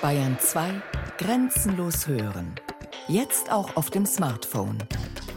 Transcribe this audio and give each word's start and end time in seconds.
Bayern 0.00 0.38
2 0.38 0.80
Grenzenlos 1.18 2.06
hören. 2.06 2.54
Jetzt 3.08 3.50
auch 3.50 3.74
auf 3.74 3.90
dem 3.90 4.06
Smartphone. 4.06 4.78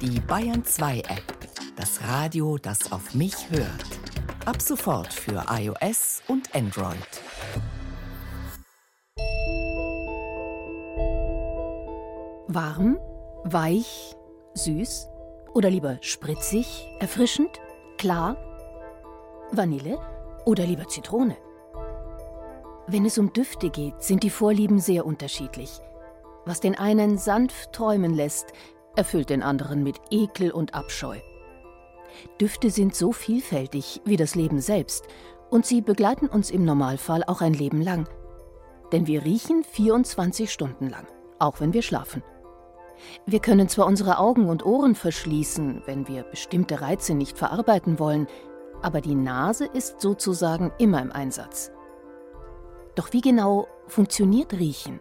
Die 0.02 0.20
Bayern 0.20 0.64
2 0.64 1.00
App. 1.00 1.38
Das 1.76 2.00
Radio, 2.04 2.60
das 2.60 2.92
auf 2.92 3.16
mich 3.16 3.50
hört. 3.50 3.86
Ab 4.46 4.62
sofort 4.62 5.12
für 5.12 5.44
iOS 5.50 6.22
und 6.28 6.54
Android. 6.54 6.96
Warm, 12.48 13.00
weich, 13.46 14.16
süß 14.54 15.08
oder 15.56 15.72
lieber 15.72 15.98
spritzig, 16.02 16.88
erfrischend, 17.00 17.60
klar? 17.98 18.38
Vanille 19.52 19.98
oder 20.46 20.68
lieber 20.68 20.88
Zitrone? 20.88 21.36
Wenn 22.88 23.06
es 23.06 23.18
um 23.18 23.32
Düfte 23.32 23.70
geht, 23.70 24.02
sind 24.02 24.24
die 24.24 24.30
Vorlieben 24.30 24.80
sehr 24.80 25.06
unterschiedlich. 25.06 25.80
Was 26.46 26.60
den 26.60 26.78
einen 26.78 27.18
sanft 27.18 27.74
träumen 27.74 28.14
lässt, 28.14 28.48
erfüllt 28.96 29.30
den 29.30 29.44
anderen 29.44 29.84
mit 29.84 29.98
Ekel 30.10 30.52
und 30.52 30.74
Abscheu. 30.74 31.18
Düfte 32.40 32.70
sind 32.70 32.96
so 32.96 33.12
vielfältig 33.12 34.02
wie 34.04 34.18
das 34.18 34.36
Leben 34.36 34.60
selbst 34.60 35.06
und 35.50 35.66
sie 35.66 35.82
begleiten 35.82 36.28
uns 36.28 36.50
im 36.50 36.66
Normalfall 36.66 37.24
auch 37.26 37.42
ein 37.42 37.54
Leben 37.54 37.82
lang. 37.82 38.08
Denn 38.92 39.08
wir 39.08 39.24
riechen 39.24 39.64
24 39.64 40.52
Stunden 40.52 40.90
lang, 40.90 41.08
auch 41.40 41.60
wenn 41.60 41.74
wir 41.74 41.82
schlafen. 41.82 42.24
Wir 43.26 43.40
können 43.40 43.70
zwar 43.70 43.86
unsere 43.88 44.18
Augen 44.18 44.50
und 44.50 44.66
Ohren 44.66 44.96
verschließen, 44.96 45.84
wenn 45.86 46.08
wir 46.08 46.24
bestimmte 46.24 46.82
Reize 46.82 47.14
nicht 47.14 47.38
verarbeiten 47.38 48.00
wollen, 48.00 48.28
aber 48.82 49.02
die 49.02 49.16
Nase 49.16 49.66
ist 49.66 50.02
sozusagen 50.02 50.72
immer 50.78 51.02
im 51.02 51.12
Einsatz. 51.12 51.72
Doch 52.96 53.14
wie 53.14 53.22
genau 53.22 53.68
funktioniert 53.88 54.54
Riechen? 54.54 55.00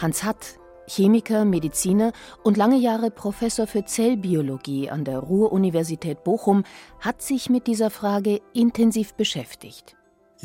Hans 0.00 0.24
Hatt, 0.24 0.58
Chemiker, 0.88 1.44
Mediziner 1.44 2.12
und 2.42 2.56
lange 2.56 2.76
Jahre 2.76 3.10
Professor 3.10 3.66
für 3.66 3.84
Zellbiologie 3.84 4.90
an 4.90 5.04
der 5.04 5.18
Ruhr-Universität 5.18 6.22
Bochum, 6.22 6.64
hat 7.00 7.22
sich 7.22 7.50
mit 7.50 7.66
dieser 7.66 7.90
Frage 7.90 8.40
intensiv 8.52 9.14
beschäftigt. 9.14 9.95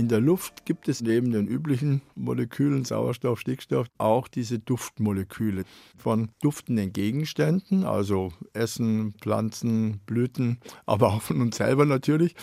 In 0.02 0.08
der 0.08 0.20
Luft 0.20 0.66
gibt 0.66 0.88
es 0.88 1.02
neben 1.02 1.30
den 1.30 1.48
üblichen 1.48 2.02
Molekülen 2.16 2.86
Sauerstoff, 2.86 3.40
Stickstoff 3.40 3.86
auch 4.00 4.28
diese 4.28 4.58
Duftmoleküle. 4.58 5.64
Von 5.96 6.30
duftenden 6.42 6.92
Gegenständen, 6.92 7.84
also 7.84 8.34
Essen, 8.54 9.14
Pflanzen, 9.22 10.00
Blüten, 10.08 10.58
aber 10.88 11.10
auch 11.10 11.22
von 11.22 11.40
uns 11.40 11.58
selber 11.58 11.86
natürlich, 11.86 12.34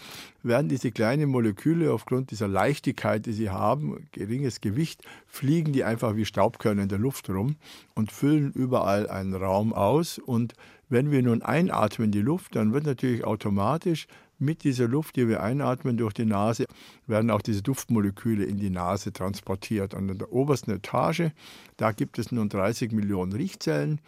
werden 0.45 0.69
diese 0.69 0.93
kleinen 0.93 1.29
Moleküle 1.31 1.93
aufgrund 1.93 2.31
dieser 2.31 2.47
Leichtigkeit, 2.47 3.27
die 3.27 3.33
sie 3.33 3.51
haben, 3.51 4.07
geringes 4.13 4.61
Gewicht, 4.61 5.03
fliegen 5.27 5.73
die 5.73 5.83
einfach 5.83 6.15
wie 6.15 6.27
Staubkörner 6.27 6.85
in 6.85 6.89
der 6.89 7.01
Luft 7.01 7.29
rum 7.29 7.57
und 7.97 8.13
füllen 8.13 8.53
überall 8.53 9.11
einen 9.11 9.35
Raum 9.35 9.73
aus. 9.73 10.21
Und 10.21 10.55
wenn 10.89 11.11
wir 11.11 11.23
nun 11.23 11.43
einatmen 11.43 12.13
die 12.13 12.23
Luft, 12.23 12.55
dann 12.55 12.73
wird 12.73 12.87
natürlich 12.87 13.25
automatisch 13.25 14.07
mit 14.39 14.65
dieser 14.65 14.89
Luft, 14.89 15.17
die 15.17 15.29
wir 15.29 15.43
einatmen 15.43 15.97
durch 15.97 16.15
die 16.15 16.25
Nase, 16.25 16.67
werden 17.07 17.31
auch 17.31 17.43
diese 17.43 17.63
Duftmoleküle 17.63 18.45
in 18.45 18.59
die 18.59 18.71
Nase 18.71 19.13
transportiert. 19.13 19.95
Und 19.95 20.09
in 20.09 20.19
der 20.19 20.33
obersten 20.33 20.71
Etage, 20.71 21.31
da 21.77 21.93
gibt 21.93 22.19
es 22.19 22.33
nun 22.33 22.49
30 22.49 22.93
Millionen 22.93 23.33
Riechzellen, 23.33 24.01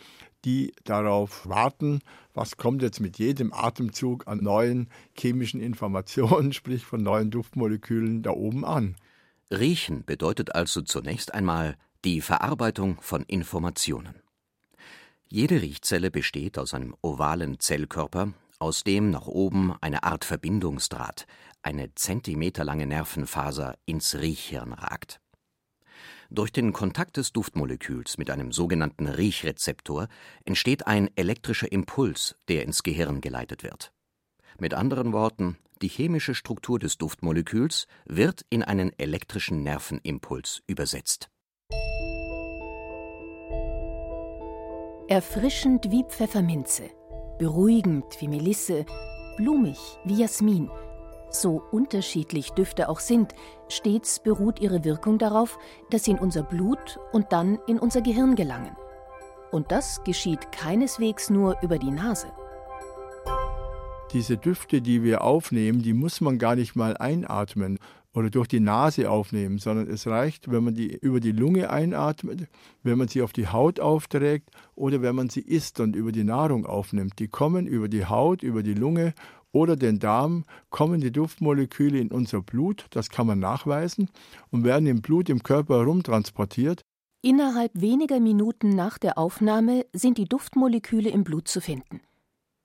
die 0.44 0.72
darauf 0.84 1.48
warten, 1.48 2.00
was 2.32 2.56
kommt 2.56 2.82
jetzt 2.82 3.00
mit 3.00 3.18
jedem 3.18 3.52
Atemzug 3.52 4.26
an 4.26 4.38
neuen 4.42 4.88
chemischen 5.18 5.60
Informationen, 5.60 6.52
sprich 6.54 6.84
von 6.84 7.02
neuen 7.02 7.30
Duftmolekülen 7.30 8.22
da 8.22 8.30
oben 8.30 8.64
an. 8.64 8.96
Riechen 9.50 10.04
bedeutet 10.04 10.54
also 10.54 10.80
zunächst 10.80 11.34
einmal 11.34 11.76
die 12.04 12.20
Verarbeitung 12.20 12.98
von 13.00 13.22
Informationen. 13.24 14.14
Jede 15.28 15.60
Riechzelle 15.60 16.10
besteht 16.10 16.58
aus 16.58 16.72
einem 16.74 16.94
ovalen 17.02 17.60
Zellkörper, 17.60 18.32
aus 18.60 18.84
dem 18.84 19.10
nach 19.10 19.26
oben 19.26 19.74
eine 19.80 20.04
Art 20.04 20.24
Verbindungsdraht, 20.24 21.26
eine 21.62 21.94
zentimeterlange 21.94 22.86
Nervenfaser 22.86 23.76
ins 23.86 24.14
Riechhirn 24.14 24.72
ragt. 24.72 25.20
Durch 26.30 26.52
den 26.52 26.72
Kontakt 26.72 27.16
des 27.16 27.32
Duftmoleküls 27.32 28.16
mit 28.16 28.30
einem 28.30 28.52
sogenannten 28.52 29.08
Riechrezeptor 29.08 30.06
entsteht 30.44 30.86
ein 30.86 31.10
elektrischer 31.16 31.72
Impuls, 31.72 32.36
der 32.48 32.62
ins 32.62 32.84
Gehirn 32.84 33.20
geleitet 33.20 33.64
wird. 33.64 33.92
Mit 34.58 34.74
anderen 34.74 35.12
Worten, 35.12 35.58
die 35.82 35.88
chemische 35.88 36.34
Struktur 36.34 36.78
des 36.78 36.98
Duftmoleküls 36.98 37.86
wird 38.04 38.44
in 38.48 38.62
einen 38.62 38.92
elektrischen 38.98 39.62
Nervenimpuls 39.62 40.62
übersetzt. 40.66 41.30
Erfrischend 45.08 45.90
wie 45.90 46.04
Pfefferminze 46.04 46.99
beruhigend 47.40 48.04
wie 48.20 48.28
Melisse, 48.28 48.84
blumig 49.38 49.78
wie 50.04 50.20
Jasmin. 50.20 50.70
So 51.30 51.62
unterschiedlich 51.72 52.50
Düfte 52.50 52.90
auch 52.90 53.00
sind, 53.00 53.34
stets 53.68 54.20
beruht 54.20 54.60
ihre 54.60 54.84
Wirkung 54.84 55.16
darauf, 55.16 55.58
dass 55.88 56.04
sie 56.04 56.10
in 56.10 56.18
unser 56.18 56.42
Blut 56.42 57.00
und 57.12 57.32
dann 57.32 57.58
in 57.66 57.78
unser 57.78 58.02
Gehirn 58.02 58.34
gelangen. 58.34 58.76
Und 59.50 59.72
das 59.72 60.04
geschieht 60.04 60.52
keineswegs 60.52 61.30
nur 61.30 61.56
über 61.62 61.78
die 61.78 61.90
Nase. 61.90 62.26
Diese 64.12 64.36
Düfte, 64.36 64.82
die 64.82 65.02
wir 65.02 65.22
aufnehmen, 65.22 65.80
die 65.80 65.94
muss 65.94 66.20
man 66.20 66.38
gar 66.38 66.56
nicht 66.56 66.76
mal 66.76 66.96
einatmen 66.98 67.78
oder 68.14 68.30
durch 68.30 68.48
die 68.48 68.60
Nase 68.60 69.10
aufnehmen, 69.10 69.58
sondern 69.58 69.88
es 69.88 70.06
reicht, 70.06 70.50
wenn 70.50 70.64
man 70.64 70.74
die 70.74 70.96
über 70.96 71.20
die 71.20 71.32
Lunge 71.32 71.70
einatmet, 71.70 72.48
wenn 72.82 72.98
man 72.98 73.08
sie 73.08 73.22
auf 73.22 73.32
die 73.32 73.48
Haut 73.48 73.78
aufträgt 73.78 74.50
oder 74.74 75.02
wenn 75.02 75.14
man 75.14 75.28
sie 75.28 75.40
isst 75.40 75.80
und 75.80 75.94
über 75.94 76.12
die 76.12 76.24
Nahrung 76.24 76.66
aufnimmt. 76.66 77.18
Die 77.18 77.28
kommen 77.28 77.66
über 77.66 77.88
die 77.88 78.06
Haut, 78.06 78.42
über 78.42 78.62
die 78.62 78.74
Lunge 78.74 79.14
oder 79.52 79.76
den 79.76 79.98
Darm, 79.98 80.44
kommen 80.70 81.00
die 81.00 81.12
Duftmoleküle 81.12 81.98
in 81.98 82.10
unser 82.10 82.40
Blut, 82.40 82.86
das 82.90 83.10
kann 83.10 83.26
man 83.26 83.38
nachweisen, 83.38 84.08
und 84.50 84.64
werden 84.64 84.86
im 84.86 85.02
Blut 85.02 85.28
im 85.28 85.42
Körper 85.42 85.78
herumtransportiert. 85.78 86.82
Innerhalb 87.22 87.72
weniger 87.74 88.18
Minuten 88.18 88.70
nach 88.70 88.96
der 88.96 89.18
Aufnahme 89.18 89.84
sind 89.92 90.18
die 90.18 90.24
Duftmoleküle 90.24 91.10
im 91.10 91.24
Blut 91.24 91.48
zu 91.48 91.60
finden. 91.60 92.00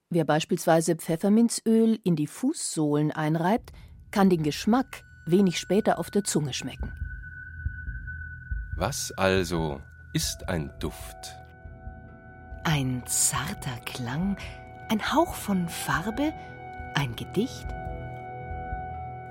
Wer 0.10 0.24
beispielsweise 0.24 0.96
Pfefferminzöl 0.96 2.00
in 2.04 2.16
die 2.16 2.28
Fußsohlen 2.28 3.12
einreibt, 3.12 3.72
kann 4.12 4.30
den 4.30 4.44
Geschmack 4.44 5.04
wenig 5.25 5.59
später 5.59 6.00
auf 6.00 6.12
der 6.12 6.24
Zunge 6.24 6.53
schmecken. 6.53 6.94
Was 8.75 9.12
also 9.13 9.81
ist 10.13 10.50
ein 10.50 10.72
Duft? 10.80 11.38
Ein 12.63 13.03
zarter 13.06 13.78
Klang, 13.85 14.38
ein 14.90 15.14
Hauch 15.14 15.34
von 15.34 15.69
Farbe, 15.69 16.34
ein 16.94 17.16
Gedicht? 17.16 17.68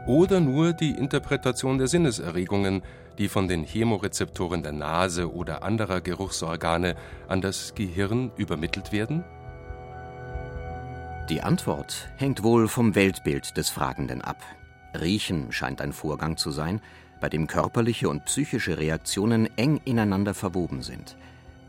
Oder 0.07 0.41
nur 0.41 0.73
die 0.73 0.93
Interpretation 0.93 1.79
der 1.79 1.89
Sinneserregungen, 1.89 2.83
die 3.19 3.29
von 3.29 3.49
den 3.49 3.65
Chemorezeptoren 3.65 4.63
der 4.63 4.73
Nase 4.73 5.33
oder 5.33 5.63
anderer 5.63 6.01
Geruchsorgane 6.01 6.95
an 7.29 7.41
das 7.41 7.75
Gehirn 7.75 8.31
übermittelt 8.37 8.93
werden? 8.93 9.25
Die 11.31 11.41
Antwort 11.41 12.09
hängt 12.17 12.43
wohl 12.43 12.69
vom 12.69 12.95
Weltbild 12.95 13.57
des 13.57 13.71
Fragenden 13.71 14.21
ab. 14.21 14.37
Riechen 15.01 15.53
scheint 15.53 15.81
ein 15.81 15.93
Vorgang 15.93 16.37
zu 16.37 16.51
sein, 16.51 16.81
bei 17.21 17.29
dem 17.29 17.47
körperliche 17.47 18.09
und 18.09 18.25
psychische 18.27 18.79
Reaktionen 18.79 19.49
eng 19.57 19.81
ineinander 19.85 20.35
verwoben 20.35 20.83
sind. 20.83 21.17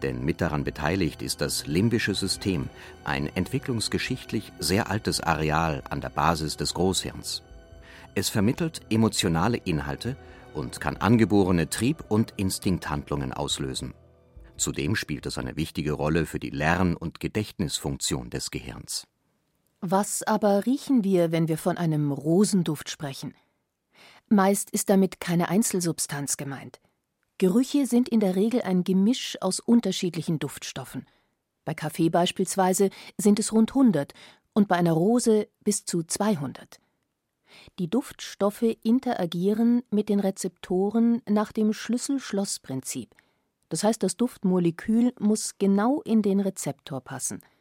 Denn 0.01 0.23
mit 0.23 0.41
daran 0.41 0.63
beteiligt 0.63 1.21
ist 1.21 1.41
das 1.41 1.65
limbische 1.65 2.13
System, 2.13 2.69
ein 3.03 3.27
entwicklungsgeschichtlich 3.35 4.51
sehr 4.59 4.89
altes 4.89 5.21
Areal 5.21 5.81
an 5.89 6.01
der 6.01 6.09
Basis 6.09 6.57
des 6.57 6.73
Großhirns. 6.73 7.41
Es 8.13 8.29
vermittelt 8.29 8.81
emotionale 8.89 9.57
Inhalte 9.57 10.15
und 10.53 10.79
kann 10.79 10.97
angeborene 10.97 11.69
Trieb- 11.69 12.05
und 12.07 12.33
Instinkthandlungen 12.37 13.33
auslösen. 13.33 13.93
Zudem 14.57 14.95
spielt 14.95 15.25
es 15.25 15.37
eine 15.37 15.57
wichtige 15.57 15.91
Rolle 15.91 16.25
für 16.25 16.39
die 16.39 16.49
Lern- 16.49 16.95
und 16.95 17.19
Gedächtnisfunktion 17.19 18.29
des 18.29 18.51
Gehirns. 18.51 19.05
Was 19.87 20.23
aber 20.23 20.65
riechen 20.65 21.03
wir, 21.03 21.31
wenn 21.31 21.47
wir 21.47 21.59
von 21.59 21.77
einem 21.77 22.11
Rosenduft 22.11 22.89
sprechen? 22.89 23.35
Meist 24.29 24.71
ist 24.71 24.89
damit 24.89 25.19
keine 25.19 25.49
Einzelsubstanz 25.49 26.37
gemeint. 26.37 26.79
Gerüche 27.37 27.85
sind 27.85 28.09
in 28.09 28.19
der 28.19 28.35
Regel 28.35 28.63
ein 28.63 28.83
Gemisch 28.83 29.37
aus 29.41 29.59
unterschiedlichen 29.59 30.39
Duftstoffen. 30.39 31.05
Bei 31.65 31.75
Kaffee 31.75 32.09
beispielsweise 32.09 32.89
sind 33.19 33.37
es 33.37 33.53
rund 33.53 33.75
100 33.75 34.15
und 34.53 34.67
bei 34.67 34.75
einer 34.75 34.93
Rose 34.93 35.47
bis 35.63 35.85
zu 35.85 36.01
200. 36.01 36.79
Die 37.77 37.87
Duftstoffe 37.87 38.65
interagieren 38.81 39.83
mit 39.91 40.09
den 40.09 40.19
Rezeptoren 40.19 41.21
nach 41.29 41.51
dem 41.51 41.73
Schlüssel-Schloss-Prinzip. 41.73 43.13
Das 43.69 43.83
heißt, 43.83 44.01
das 44.01 44.17
Duftmolekül 44.17 45.13
muss 45.19 45.59
genau 45.59 46.01
in 46.01 46.23
den 46.23 46.39
Rezeptor 46.39 47.01
passen– 47.01 47.43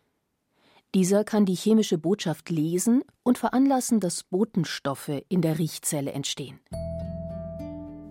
dieser 0.95 1.25
kann 1.25 1.45
die 1.45 1.55
chemische 1.55 1.99
Botschaft 1.99 2.51
lesen 2.51 3.03
und 3.23 3.37
veranlassen, 3.37 4.01
dass 4.01 4.23
Botenstoffe 4.23 5.11
in 5.29 5.43
der 5.43 5.59
Riechzelle 5.59 6.13
entstehen. 6.13 6.61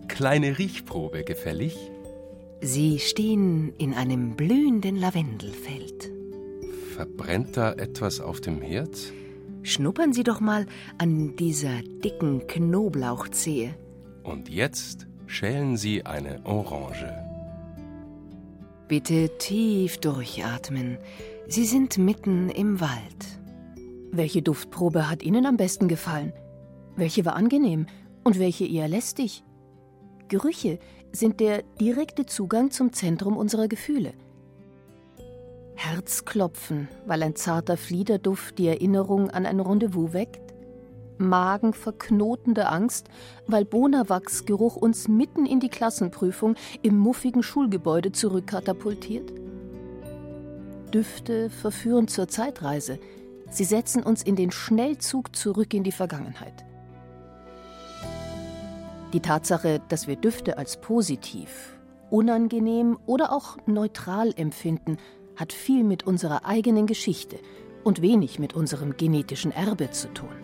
kleine 0.07 0.59
Riechprobe 0.59 1.23
gefällig? 1.23 1.75
Sie 2.61 2.99
stehen 2.99 3.73
in 3.77 3.93
einem 3.93 4.35
blühenden 4.35 4.95
Lavendelfeld. 4.95 6.11
Verbrennt 6.93 7.57
da 7.57 7.73
etwas 7.73 8.21
auf 8.21 8.39
dem 8.39 8.61
Herd? 8.61 8.95
Schnuppern 9.63 10.13
Sie 10.13 10.23
doch 10.23 10.39
mal 10.39 10.67
an 10.97 11.35
dieser 11.35 11.81
dicken 11.81 12.45
Knoblauchzehe. 12.47 13.75
Und 14.23 14.49
jetzt 14.49 15.07
schälen 15.25 15.77
Sie 15.77 16.05
eine 16.05 16.45
Orange. 16.45 17.11
Bitte 18.87 19.37
tief 19.39 19.97
durchatmen. 19.97 20.99
Sie 21.47 21.65
sind 21.65 21.97
mitten 21.97 22.49
im 22.49 22.79
Wald. 22.79 23.39
Welche 24.11 24.41
Duftprobe 24.41 25.09
hat 25.09 25.23
Ihnen 25.23 25.45
am 25.45 25.57
besten 25.57 25.87
gefallen? 25.87 26.31
Welche 26.95 27.25
war 27.25 27.35
angenehm 27.35 27.85
und 28.23 28.39
welche 28.39 28.65
eher 28.65 28.87
lästig? 28.87 29.43
Gerüche 30.29 30.79
sind 31.11 31.41
der 31.41 31.63
direkte 31.79 32.25
Zugang 32.25 32.71
zum 32.71 32.93
Zentrum 32.93 33.35
unserer 33.35 33.67
Gefühle. 33.67 34.13
Herzklopfen, 35.75 36.87
weil 37.05 37.21
ein 37.21 37.35
zarter 37.35 37.75
Fliederduft 37.75 38.57
die 38.57 38.67
Erinnerung 38.67 39.29
an 39.29 39.45
ein 39.45 39.59
Rendezvous 39.59 40.13
weckt. 40.13 40.53
Magenverknotende 41.17 42.69
Angst, 42.69 43.09
weil 43.47 43.65
Bonawachsgeruch 43.65 44.75
uns 44.77 45.07
mitten 45.07 45.45
in 45.45 45.59
die 45.59 45.69
Klassenprüfung 45.69 46.55
im 46.81 46.97
muffigen 46.97 47.43
Schulgebäude 47.43 48.11
zurückkatapultiert. 48.11 49.42
Düfte 50.93 51.49
verführen 51.49 52.07
zur 52.07 52.27
Zeitreise. 52.27 52.99
Sie 53.49 53.63
setzen 53.63 54.03
uns 54.03 54.23
in 54.23 54.35
den 54.35 54.51
Schnellzug 54.51 55.35
zurück 55.35 55.73
in 55.73 55.83
die 55.83 55.91
Vergangenheit. 55.91 56.65
Die 59.13 59.19
Tatsache, 59.19 59.81
dass 59.89 60.07
wir 60.07 60.15
Düfte 60.15 60.57
als 60.57 60.77
positiv, 60.77 61.77
unangenehm 62.09 62.97
oder 63.05 63.31
auch 63.31 63.57
neutral 63.65 64.33
empfinden, 64.35 64.97
hat 65.35 65.53
viel 65.53 65.83
mit 65.83 66.03
unserer 66.03 66.45
eigenen 66.45 66.87
Geschichte 66.87 67.37
und 67.83 68.01
wenig 68.01 68.39
mit 68.39 68.53
unserem 68.53 68.95
genetischen 68.97 69.51
Erbe 69.51 69.91
zu 69.91 70.13
tun. 70.13 70.42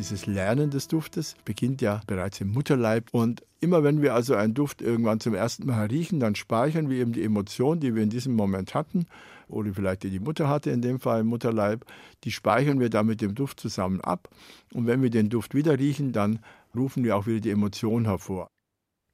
Dieses 0.00 0.24
Lernen 0.24 0.70
des 0.70 0.88
Duftes 0.88 1.36
beginnt 1.44 1.82
ja 1.82 2.00
bereits 2.06 2.40
im 2.40 2.52
Mutterleib. 2.52 3.10
Und 3.12 3.44
immer 3.60 3.84
wenn 3.84 4.00
wir 4.00 4.14
also 4.14 4.34
einen 4.34 4.54
Duft 4.54 4.80
irgendwann 4.80 5.20
zum 5.20 5.34
ersten 5.34 5.66
Mal 5.66 5.88
riechen, 5.88 6.20
dann 6.20 6.36
speichern 6.36 6.88
wir 6.88 6.96
eben 6.96 7.12
die 7.12 7.22
Emotion, 7.22 7.80
die 7.80 7.94
wir 7.94 8.02
in 8.02 8.08
diesem 8.08 8.32
Moment 8.32 8.72
hatten, 8.74 9.04
oder 9.46 9.74
vielleicht 9.74 10.02
die 10.02 10.08
die 10.08 10.18
Mutter 10.18 10.48
hatte, 10.48 10.70
in 10.70 10.80
dem 10.80 11.00
Fall 11.00 11.20
im 11.20 11.26
Mutterleib, 11.26 11.84
die 12.24 12.30
speichern 12.30 12.80
wir 12.80 12.88
dann 12.88 13.08
mit 13.08 13.20
dem 13.20 13.34
Duft 13.34 13.60
zusammen 13.60 14.00
ab. 14.00 14.30
Und 14.72 14.86
wenn 14.86 15.02
wir 15.02 15.10
den 15.10 15.28
Duft 15.28 15.54
wieder 15.54 15.78
riechen, 15.78 16.12
dann 16.12 16.38
rufen 16.74 17.04
wir 17.04 17.14
auch 17.14 17.26
wieder 17.26 17.40
die 17.40 17.50
Emotion 17.50 18.06
hervor. 18.06 18.48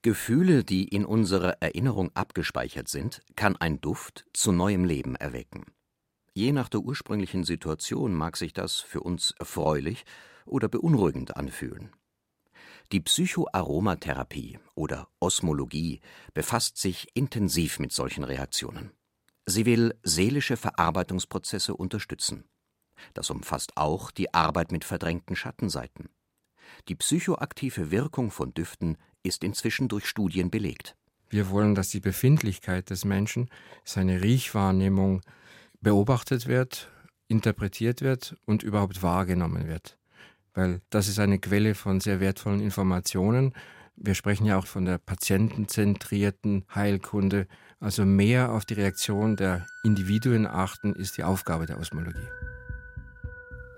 Gefühle, 0.02 0.62
die 0.62 0.84
in 0.84 1.04
unserer 1.04 1.60
Erinnerung 1.60 2.12
abgespeichert 2.14 2.86
sind, 2.86 3.22
kann 3.34 3.56
ein 3.56 3.80
Duft 3.80 4.24
zu 4.32 4.52
neuem 4.52 4.84
Leben 4.84 5.16
erwecken. 5.16 5.64
Je 6.32 6.52
nach 6.52 6.68
der 6.68 6.82
ursprünglichen 6.82 7.42
Situation 7.42 8.14
mag 8.14 8.36
sich 8.36 8.52
das 8.52 8.78
für 8.78 9.00
uns 9.00 9.34
erfreulich 9.40 10.04
oder 10.46 10.68
beunruhigend 10.68 11.36
anfühlen. 11.36 11.90
Die 12.92 13.00
Psychoaromatherapie 13.00 14.60
oder 14.76 15.08
Osmologie 15.18 16.00
befasst 16.34 16.78
sich 16.78 17.08
intensiv 17.14 17.80
mit 17.80 17.90
solchen 17.90 18.22
Reaktionen. 18.22 18.92
Sie 19.44 19.66
will 19.66 19.98
seelische 20.04 20.56
Verarbeitungsprozesse 20.56 21.74
unterstützen. 21.74 22.44
Das 23.12 23.30
umfasst 23.30 23.76
auch 23.76 24.12
die 24.12 24.32
Arbeit 24.34 24.70
mit 24.70 24.84
verdrängten 24.84 25.34
Schattenseiten. 25.34 26.10
Die 26.88 26.94
psychoaktive 26.94 27.90
Wirkung 27.90 28.30
von 28.30 28.54
Düften 28.54 28.98
ist 29.24 29.42
inzwischen 29.42 29.88
durch 29.88 30.06
Studien 30.06 30.50
belegt. 30.50 30.96
Wir 31.28 31.50
wollen, 31.50 31.74
dass 31.74 31.88
die 31.88 32.00
Befindlichkeit 32.00 32.90
des 32.90 33.04
Menschen, 33.04 33.50
seine 33.84 34.22
Riechwahrnehmung 34.22 35.22
beobachtet 35.80 36.46
wird, 36.46 36.88
interpretiert 37.26 38.00
wird 38.00 38.36
und 38.46 38.62
überhaupt 38.62 39.02
wahrgenommen 39.02 39.66
wird 39.66 39.98
weil 40.56 40.80
das 40.90 41.06
ist 41.06 41.20
eine 41.20 41.38
Quelle 41.38 41.74
von 41.74 42.00
sehr 42.00 42.18
wertvollen 42.18 42.60
Informationen. 42.60 43.52
Wir 43.94 44.14
sprechen 44.14 44.46
ja 44.46 44.58
auch 44.58 44.66
von 44.66 44.84
der 44.84 44.98
patientenzentrierten 44.98 46.64
Heilkunde. 46.74 47.46
Also 47.78 48.04
mehr 48.04 48.52
auf 48.52 48.64
die 48.64 48.74
Reaktion 48.74 49.36
der 49.36 49.66
Individuen 49.84 50.46
achten, 50.46 50.94
ist 50.94 51.18
die 51.18 51.24
Aufgabe 51.24 51.66
der 51.66 51.78
Osmologie. 51.78 52.26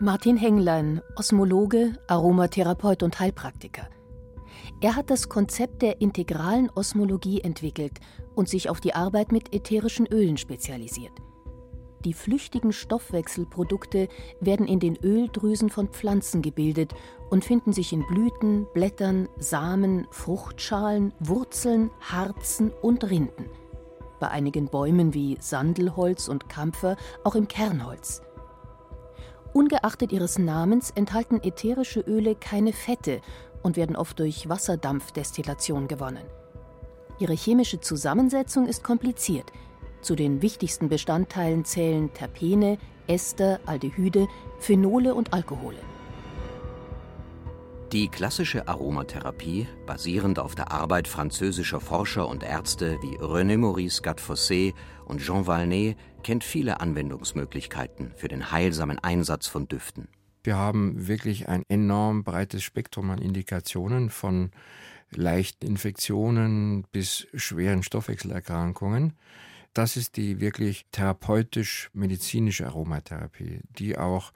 Martin 0.00 0.36
Henglein, 0.36 1.02
Osmologe, 1.16 1.94
Aromatherapeut 2.06 3.02
und 3.02 3.18
Heilpraktiker. 3.18 3.88
Er 4.80 4.94
hat 4.94 5.10
das 5.10 5.28
Konzept 5.28 5.82
der 5.82 6.00
integralen 6.00 6.70
Osmologie 6.70 7.40
entwickelt 7.40 7.98
und 8.36 8.48
sich 8.48 8.70
auf 8.70 8.80
die 8.80 8.94
Arbeit 8.94 9.32
mit 9.32 9.52
ätherischen 9.52 10.06
Ölen 10.06 10.36
spezialisiert. 10.36 11.12
Die 12.04 12.12
flüchtigen 12.12 12.72
Stoffwechselprodukte 12.72 14.08
werden 14.40 14.66
in 14.66 14.78
den 14.78 14.96
Öldrüsen 15.02 15.68
von 15.68 15.88
Pflanzen 15.88 16.42
gebildet 16.42 16.94
und 17.28 17.44
finden 17.44 17.72
sich 17.72 17.92
in 17.92 18.06
Blüten, 18.06 18.66
Blättern, 18.72 19.28
Samen, 19.38 20.06
Fruchtschalen, 20.10 21.12
Wurzeln, 21.18 21.90
Harzen 22.00 22.70
und 22.82 23.10
Rinden. 23.10 23.46
Bei 24.20 24.28
einigen 24.28 24.68
Bäumen 24.68 25.12
wie 25.12 25.38
Sandelholz 25.40 26.28
und 26.28 26.48
Kampfer 26.48 26.96
auch 27.24 27.34
im 27.34 27.48
Kernholz. 27.48 28.22
Ungeachtet 29.52 30.12
ihres 30.12 30.38
Namens 30.38 30.90
enthalten 30.90 31.42
ätherische 31.42 32.00
Öle 32.00 32.36
keine 32.36 32.72
Fette 32.72 33.20
und 33.62 33.76
werden 33.76 33.96
oft 33.96 34.18
durch 34.20 34.48
Wasserdampfdestillation 34.48 35.88
gewonnen. 35.88 36.24
Ihre 37.18 37.32
chemische 37.32 37.80
Zusammensetzung 37.80 38.66
ist 38.66 38.84
kompliziert– 38.84 39.50
zu 40.00 40.14
den 40.14 40.42
wichtigsten 40.42 40.88
Bestandteilen 40.88 41.64
zählen 41.64 42.12
Terpene, 42.12 42.78
Ester, 43.06 43.60
Aldehyde, 43.66 44.28
Phenole 44.58 45.14
und 45.14 45.32
Alkohole. 45.32 45.78
Die 47.92 48.08
klassische 48.08 48.68
Aromatherapie, 48.68 49.66
basierend 49.86 50.38
auf 50.38 50.54
der 50.54 50.72
Arbeit 50.72 51.08
französischer 51.08 51.80
Forscher 51.80 52.28
und 52.28 52.42
Ärzte 52.42 52.98
wie 53.00 53.16
René 53.16 53.56
Maurice 53.56 54.02
Gattefossé 54.02 54.74
und 55.06 55.22
Jean 55.22 55.46
Valnet, 55.46 55.96
kennt 56.22 56.44
viele 56.44 56.80
Anwendungsmöglichkeiten 56.80 58.12
für 58.14 58.28
den 58.28 58.52
heilsamen 58.52 58.98
Einsatz 58.98 59.46
von 59.46 59.68
Düften. 59.68 60.08
Wir 60.44 60.56
haben 60.56 61.08
wirklich 61.08 61.48
ein 61.48 61.62
enorm 61.68 62.24
breites 62.24 62.62
Spektrum 62.62 63.10
an 63.10 63.22
Indikationen 63.22 64.10
von 64.10 64.50
leichten 65.10 65.66
Infektionen 65.66 66.84
bis 66.92 67.26
schweren 67.32 67.82
Stoffwechselerkrankungen. 67.82 69.14
Das 69.78 69.96
ist 69.96 70.16
die 70.16 70.40
wirklich 70.40 70.86
therapeutisch-medizinische 70.90 72.66
Aromatherapie, 72.66 73.60
die 73.78 73.96
auch 73.96 74.32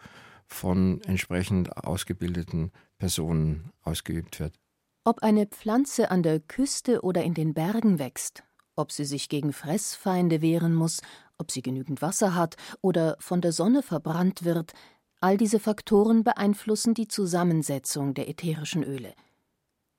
von 0.47 1.01
entsprechend 1.01 1.77
ausgebildeten 1.79 2.71
Personen 2.97 3.73
ausgeübt 3.83 4.39
wird. 4.39 4.55
Ob 5.03 5.25
eine 5.25 5.47
Pflanze 5.47 6.13
an 6.13 6.23
der 6.23 6.39
Küste 6.39 7.03
oder 7.03 7.25
in 7.25 7.35
den 7.35 7.55
Bergen 7.55 7.99
wächst, 7.99 8.45
ob 8.77 8.93
sie 8.93 9.05
sich 9.05 9.29
gegen 9.29 9.53
Fressfeinde 9.53 10.43
wehren 10.43 10.77
muss, 10.77 11.01
ob 11.39 11.51
sie 11.51 11.63
genügend 11.63 12.03
Wasser 12.03 12.37
hat 12.37 12.55
oder 12.81 13.17
von 13.19 13.41
der 13.41 13.51
Sonne 13.51 13.83
verbrannt 13.83 14.45
wird, 14.45 14.75
all 15.21 15.37
diese 15.37 15.59
Faktoren 15.59 16.23
beeinflussen 16.23 16.95
die 16.95 17.09
Zusammensetzung 17.09 18.15
der 18.15 18.29
ätherischen 18.29 18.85
Öle. 18.85 19.13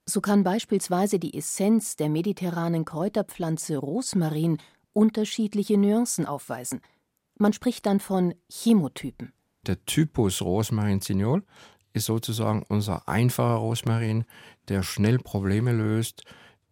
So 0.06 0.22
kann 0.22 0.46
beispielsweise 0.46 1.20
die 1.20 1.38
Essenz 1.38 1.98
der 1.98 2.08
mediterranen 2.08 2.86
Kräuterpflanze 2.86 3.76
Rosmarin 3.76 4.58
unterschiedliche 4.94 5.78
Nuancen 5.78 6.26
aufweisen. 6.26 6.82
Man 7.38 7.54
spricht 7.54 7.86
dann 7.86 8.00
von 8.00 8.36
Chemotypen. 8.50 9.34
Der 9.66 9.84
Typus 9.86 10.42
Rosmarin 10.42 11.02
Signol 11.02 11.44
ist 11.94 12.06
sozusagen 12.06 12.64
unser 12.68 13.08
einfacher 13.08 13.56
Rosmarin, 13.56 14.26
der 14.68 14.84
schnell 14.84 15.20
Probleme 15.20 15.72
löst, 15.72 16.24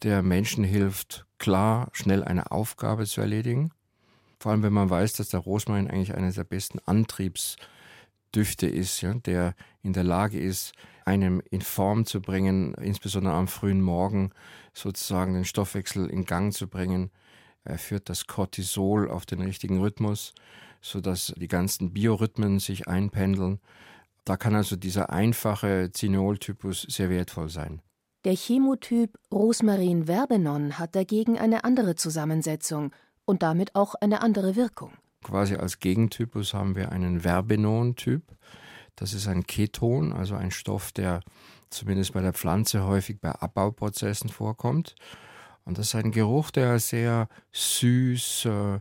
der 0.04 0.24
Menschen 0.24 0.64
hilft, 0.64 1.26
klar, 1.38 1.90
schnell 1.94 2.24
eine 2.24 2.52
Aufgabe 2.52 3.06
zu 3.06 3.22
erledigen. 3.22 3.72
Vor 4.40 4.52
allem, 4.52 4.64
wenn 4.64 4.74
man 4.74 4.90
weiß, 4.90 5.14
dass 5.14 5.30
der 5.30 5.42
Rosmarin 5.42 5.88
eigentlich 5.88 6.16
einer 6.16 6.32
der 6.32 6.44
besten 6.44 6.80
Antriebsdüfte 6.80 8.68
ist, 8.68 9.02
ja, 9.02 9.14
der 9.14 9.54
in 9.84 9.94
der 9.94 10.04
Lage 10.04 10.40
ist, 10.40 10.74
einem 11.06 11.42
in 11.52 11.62
Form 11.62 12.06
zu 12.06 12.22
bringen, 12.22 12.74
insbesondere 12.76 13.34
am 13.36 13.48
frühen 13.48 13.82
Morgen 13.82 14.32
sozusagen 14.74 15.34
den 15.34 15.46
Stoffwechsel 15.46 16.08
in 16.10 16.26
Gang 16.26 16.54
zu 16.54 16.68
bringen, 16.68 17.12
führt 17.78 18.10
das 18.10 18.28
Cortisol 18.28 19.10
auf 19.10 19.26
den 19.26 19.42
richtigen 19.42 19.80
Rhythmus, 19.80 20.34
sodass 20.82 21.34
die 21.38 21.48
ganzen 21.48 21.94
Biorhythmen 21.94 22.60
sich 22.60 22.88
einpendeln. 22.88 23.60
Da 24.26 24.38
kann 24.38 24.56
also 24.56 24.76
dieser 24.76 25.10
einfache 25.10 25.92
Zinol-Typus 25.92 26.84
sehr 26.84 27.10
wertvoll 27.10 27.50
sein. 27.50 27.82
Der 28.24 28.36
Chemotyp 28.36 29.18
Rosmarin 29.32 30.06
verbenon 30.06 30.78
hat 30.78 30.96
dagegen 30.96 31.40
eine 31.40 31.64
andere 31.64 31.96
Zusammensetzung 31.96 32.92
und 33.26 33.42
damit 33.42 33.76
auch 33.76 33.96
eine 33.96 34.22
andere 34.22 34.56
Wirkung. 34.56 34.94
Quasi 35.24 35.56
als 35.56 35.80
Gegentypus 35.80 36.54
haben 36.54 36.76
wir 36.76 36.92
einen 36.92 37.22
Verbenon-Typ. 37.22 38.24
Das 38.96 39.14
ist 39.14 39.28
ein 39.28 39.46
Keton, 39.48 40.14
also 40.14 40.36
ein 40.36 40.52
Stoff, 40.52 40.92
der 40.92 41.22
zumindest 41.70 42.14
bei 42.14 42.22
der 42.22 42.34
Pflanze 42.34 42.86
häufig 42.86 43.20
bei 43.20 43.32
Abbauprozessen 43.32 44.30
vorkommt. 44.30 44.96
Und 45.66 45.78
das 45.78 45.88
ist 45.88 45.96
ein 45.96 46.12
Geruch, 46.12 46.52
der 46.52 46.80
sehr 46.80 47.28
süß, 47.52 48.46
äh, 48.46 48.80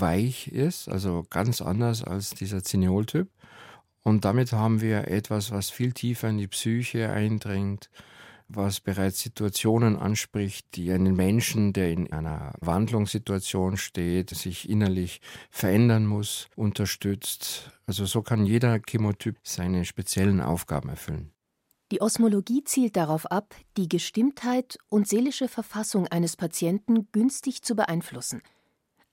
weich 0.00 0.48
ist, 0.48 0.88
also 0.88 1.24
ganz 1.30 1.60
anders 1.60 2.02
als 2.02 2.30
dieser 2.30 2.62
Zinoltyp. 2.62 3.28
Und 4.02 4.24
damit 4.24 4.52
haben 4.52 4.80
wir 4.80 5.08
etwas, 5.08 5.50
was 5.50 5.70
viel 5.70 5.92
tiefer 5.92 6.28
in 6.28 6.38
die 6.38 6.46
Psyche 6.48 7.10
eindringt, 7.10 7.90
was 8.48 8.80
bereits 8.80 9.20
Situationen 9.20 9.96
anspricht, 9.96 10.74
die 10.76 10.90
einen 10.92 11.14
Menschen, 11.14 11.74
der 11.74 11.90
in 11.90 12.10
einer 12.12 12.54
Wandlungssituation 12.60 13.76
steht, 13.76 14.30
sich 14.30 14.70
innerlich 14.70 15.20
verändern 15.50 16.06
muss, 16.06 16.48
unterstützt. 16.56 17.70
Also 17.86 18.06
so 18.06 18.22
kann 18.22 18.46
jeder 18.46 18.80
Chemotyp 18.80 19.36
seine 19.42 19.84
speziellen 19.84 20.40
Aufgaben 20.40 20.88
erfüllen. 20.88 21.32
Die 21.90 22.00
Osmologie 22.00 22.64
zielt 22.64 22.96
darauf 22.96 23.26
ab, 23.26 23.54
die 23.76 23.88
Gestimmtheit 23.88 24.78
und 24.88 25.08
seelische 25.08 25.48
Verfassung 25.48 26.06
eines 26.06 26.36
Patienten 26.36 27.08
günstig 27.12 27.62
zu 27.62 27.74
beeinflussen. 27.74 28.42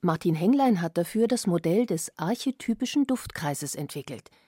Martin 0.01 0.35
Henglein 0.35 0.81
hat 0.81 0.97
dafür 0.97 1.27
das 1.27 1.47
Modell 1.47 1.85
des 1.85 2.11
archetypischen 2.17 3.07
Duftkreises 3.07 3.75
entwickelt– 3.75 4.29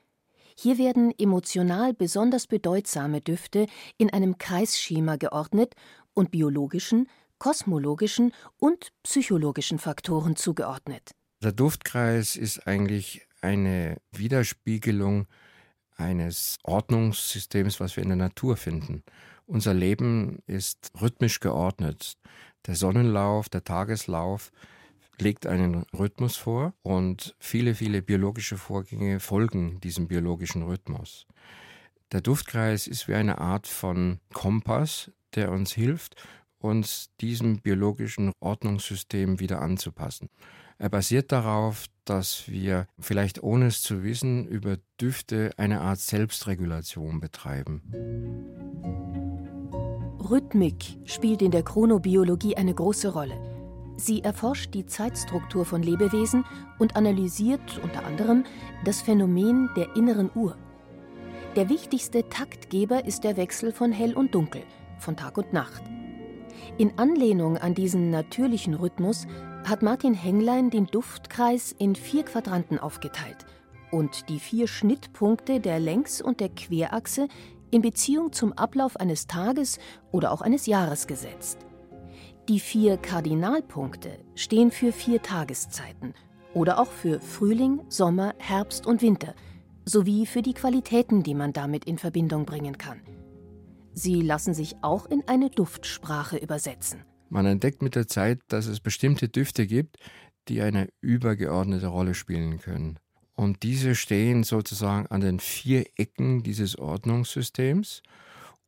hier 0.59 0.79
werden 0.79 1.13
emotional 1.19 1.93
besonders 1.93 2.47
bedeutsame 2.47 3.21
Düfte 3.21 3.67
in 3.97 4.11
einem 4.11 4.39
Kreisschema 4.39 5.15
geordnet 5.17 5.75
und 6.15 6.31
biologischen, 6.31 7.07
kosmologischen 7.37 8.33
und 8.57 8.91
psychologischen 9.03 9.77
Faktoren 9.77 10.35
zugeordnet. 10.35 11.11
Der 11.43 11.51
Duftkreis 11.51 12.35
ist 12.35 12.65
eigentlich 12.65 13.27
eine 13.41 13.97
Widerspiegelung 14.11 15.27
eines 15.97 16.57
Ordnungssystems, 16.63 17.79
was 17.79 17.95
wir 17.95 18.03
in 18.03 18.09
der 18.09 18.17
Natur 18.17 18.55
finden. 18.55 19.03
Unser 19.45 19.73
Leben 19.73 20.39
ist 20.45 20.91
rhythmisch 21.01 21.39
geordnet. 21.39 22.17
Der 22.65 22.75
Sonnenlauf, 22.75 23.49
der 23.49 23.63
Tageslauf 23.63 24.51
legt 25.19 25.47
einen 25.47 25.85
Rhythmus 25.97 26.37
vor 26.37 26.73
und 26.83 27.35
viele, 27.39 27.75
viele 27.75 28.01
biologische 28.01 28.57
Vorgänge 28.57 29.19
folgen 29.19 29.79
diesem 29.81 30.07
biologischen 30.07 30.63
Rhythmus. 30.63 31.25
Der 32.11 32.21
Duftkreis 32.21 32.87
ist 32.87 33.07
wie 33.07 33.15
eine 33.15 33.39
Art 33.39 33.67
von 33.67 34.19
Kompass, 34.33 35.11
der 35.35 35.51
uns 35.51 35.73
hilft, 35.73 36.15
uns 36.59 37.09
diesem 37.19 37.59
biologischen 37.59 38.31
Ordnungssystem 38.39 39.39
wieder 39.39 39.61
anzupassen. 39.61 40.29
Er 40.77 40.89
basiert 40.89 41.31
darauf, 41.31 41.85
dass 42.09 42.49
wir 42.49 42.87
vielleicht 42.99 43.43
ohne 43.43 43.67
es 43.67 43.81
zu 43.81 44.03
wissen 44.03 44.47
über 44.47 44.77
Düfte 44.99 45.51
eine 45.57 45.81
Art 45.81 45.99
Selbstregulation 45.99 47.19
betreiben. 47.19 47.81
Rhythmik 50.29 50.97
spielt 51.05 51.41
in 51.41 51.51
der 51.51 51.63
Chronobiologie 51.63 52.57
eine 52.57 52.73
große 52.73 53.13
Rolle. 53.13 53.39
Sie 53.97 54.23
erforscht 54.23 54.73
die 54.73 54.85
Zeitstruktur 54.85 55.65
von 55.65 55.81
Lebewesen 55.81 56.45
und 56.79 56.95
analysiert 56.95 57.79
unter 57.81 58.05
anderem 58.05 58.43
das 58.83 59.01
Phänomen 59.01 59.69
der 59.75 59.95
inneren 59.95 60.29
Uhr. 60.35 60.57
Der 61.55 61.69
wichtigste 61.69 62.29
Taktgeber 62.29 63.05
ist 63.05 63.23
der 63.23 63.37
Wechsel 63.37 63.71
von 63.71 63.91
Hell 63.91 64.13
und 64.13 64.35
Dunkel, 64.35 64.61
von 64.99 65.17
Tag 65.17 65.37
und 65.37 65.53
Nacht. 65.53 65.81
In 66.77 66.99
Anlehnung 66.99 67.57
an 67.57 67.73
diesen 67.73 68.11
natürlichen 68.11 68.75
Rhythmus 68.75 69.25
hat 69.69 69.81
Martin 69.81 70.13
Henglein 70.13 70.69
den 70.69 70.87
Duftkreis 70.87 71.73
in 71.77 71.95
vier 71.95 72.23
Quadranten 72.23 72.79
aufgeteilt 72.79 73.45
und 73.91 74.29
die 74.29 74.39
vier 74.39 74.67
Schnittpunkte 74.67 75.59
der 75.59 75.79
Längs- 75.79 76.21
und 76.21 76.39
der 76.39 76.49
Querachse 76.49 77.27
in 77.71 77.81
Beziehung 77.81 78.31
zum 78.31 78.53
Ablauf 78.53 78.97
eines 78.97 79.27
Tages 79.27 79.79
oder 80.11 80.31
auch 80.31 80.41
eines 80.41 80.65
Jahres 80.65 81.07
gesetzt. 81.07 81.59
Die 82.47 82.59
vier 82.59 82.97
Kardinalpunkte 82.97 84.19
stehen 84.35 84.71
für 84.71 84.93
vier 84.93 85.21
Tageszeiten 85.21 86.13
oder 86.53 86.79
auch 86.79 86.91
für 86.91 87.19
Frühling, 87.19 87.81
Sommer, 87.89 88.33
Herbst 88.37 88.87
und 88.87 89.01
Winter 89.01 89.33
sowie 89.83 90.25
für 90.25 90.41
die 90.41 90.53
Qualitäten, 90.53 91.23
die 91.23 91.35
man 91.35 91.53
damit 91.53 91.85
in 91.85 91.97
Verbindung 91.97 92.45
bringen 92.45 92.77
kann. 92.77 93.01
Sie 93.93 94.21
lassen 94.21 94.53
sich 94.53 94.75
auch 94.81 95.05
in 95.07 95.27
eine 95.27 95.49
Duftsprache 95.49 96.37
übersetzen. 96.37 97.03
Man 97.29 97.45
entdeckt 97.45 97.81
mit 97.81 97.95
der 97.95 98.07
Zeit, 98.07 98.39
dass 98.47 98.67
es 98.67 98.79
bestimmte 98.79 99.29
Düfte 99.29 99.67
gibt, 99.67 99.97
die 100.47 100.61
eine 100.61 100.89
übergeordnete 101.01 101.87
Rolle 101.87 102.13
spielen 102.13 102.59
können. 102.59 102.99
Und 103.35 103.63
diese 103.63 103.95
stehen 103.95 104.43
sozusagen 104.43 105.07
an 105.07 105.21
den 105.21 105.39
vier 105.39 105.85
Ecken 105.95 106.41
dieses 106.41 106.77
Ordnungssystems 106.77 108.01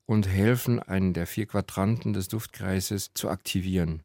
und 0.05 0.27
helfen, 0.27 0.79
einen 0.79 1.13
der 1.13 1.25
vier 1.25 1.47
Quadranten 1.47 2.13
des 2.13 2.27
Duftkreises 2.27 3.11
zu 3.13 3.29
aktivieren. 3.29 4.03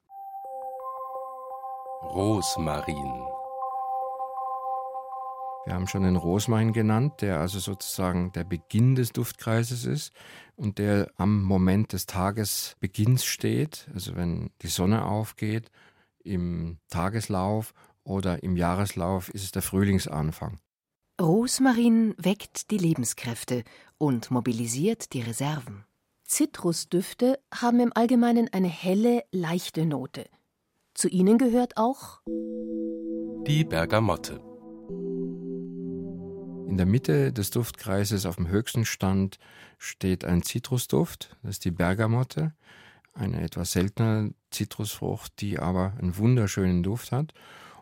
Rosmarin. 2.03 3.34
Wir 5.67 5.75
haben 5.75 5.87
schon 5.87 6.03
den 6.03 6.17
Rosmarin 6.17 6.75
genannt, 6.75 7.23
der 7.23 7.41
also 7.41 7.59
sozusagen 7.59 8.33
der 8.33 8.45
Beginn 8.45 8.97
des 8.97 9.13
Duftkreises 9.13 9.87
ist 9.87 10.13
und 10.57 10.79
der 10.79 11.11
am 11.17 11.43
Moment 11.43 11.95
des 11.95 12.07
Tagesbeginns 12.07 13.25
steht, 13.25 13.89
also 13.95 14.15
wenn 14.15 14.51
die 14.61 14.69
Sonne 14.69 15.07
aufgeht, 15.07 15.71
im 16.23 16.79
Tageslauf 16.89 17.73
oder 18.03 18.43
im 18.43 18.57
Jahreslauf 18.57 19.31
ist 19.31 19.45
es 19.45 19.53
der 19.53 19.63
Frühlingsanfang. 19.63 20.59
Rosmarin 21.21 22.15
weckt 22.19 22.71
die 22.71 22.79
Lebenskräfte 22.79 23.65
und 23.97 24.31
mobilisiert 24.31 25.13
die 25.13 25.23
Reserven. 25.23 25.85
Zitrusdüfte 26.25 27.39
haben 27.55 27.81
im 27.81 27.93
Allgemeinen 27.95 28.53
eine 28.53 28.69
helle, 28.69 29.25
leichte 29.31 29.87
Note. 29.87 30.27
Zu 30.93 31.09
ihnen 31.09 31.39
gehört 31.39 31.77
auch 31.77 32.21
die 33.47 33.65
Bergamotte. 33.65 34.54
In 36.67 36.77
der 36.77 36.87
Mitte 36.87 37.33
des 37.33 37.51
Duftkreises 37.51 38.27
auf 38.27 38.37
dem 38.37 38.49
höchsten 38.49 38.85
Stand 38.85 39.39
steht 39.79 40.25
ein 40.25 40.43
Zitrusduft, 40.43 41.37
das 41.43 41.53
ist 41.53 41.65
die 41.65 41.71
Bergamotte, 41.71 42.53
eine 43.13 43.43
etwas 43.43 43.73
seltene 43.73 44.35
Zitrusfrucht, 44.51 45.41
die 45.41 45.59
aber 45.59 45.93
einen 45.99 46.17
wunderschönen 46.17 46.83
Duft 46.83 47.13
hat 47.13 47.33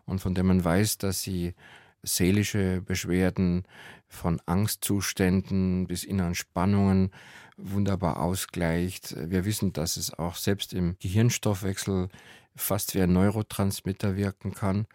und 0.05 0.19
von 0.19 0.35
der 0.35 0.43
man 0.43 0.63
weiß, 0.63 0.97
dass 0.97 1.21
sie 1.21 1.55
seelische 2.03 2.81
Beschwerden 2.81 3.63
von 4.07 4.41
Angstzuständen 4.45 5.87
bis 5.87 6.03
inneren 6.03 6.35
Spannungen 6.35 7.11
wunderbar 7.57 8.19
ausgleicht. 8.19 9.15
Wir 9.17 9.45
wissen, 9.45 9.73
dass 9.73 9.97
es 9.97 10.13
auch 10.13 10.35
selbst 10.35 10.73
im 10.73 10.97
Gehirnstoffwechsel 10.99 12.09
fast 12.55 12.93
wie 12.93 13.01
ein 13.01 13.13
Neurotransmitter 13.13 14.15
wirken 14.15 14.53
kann. 14.53 14.85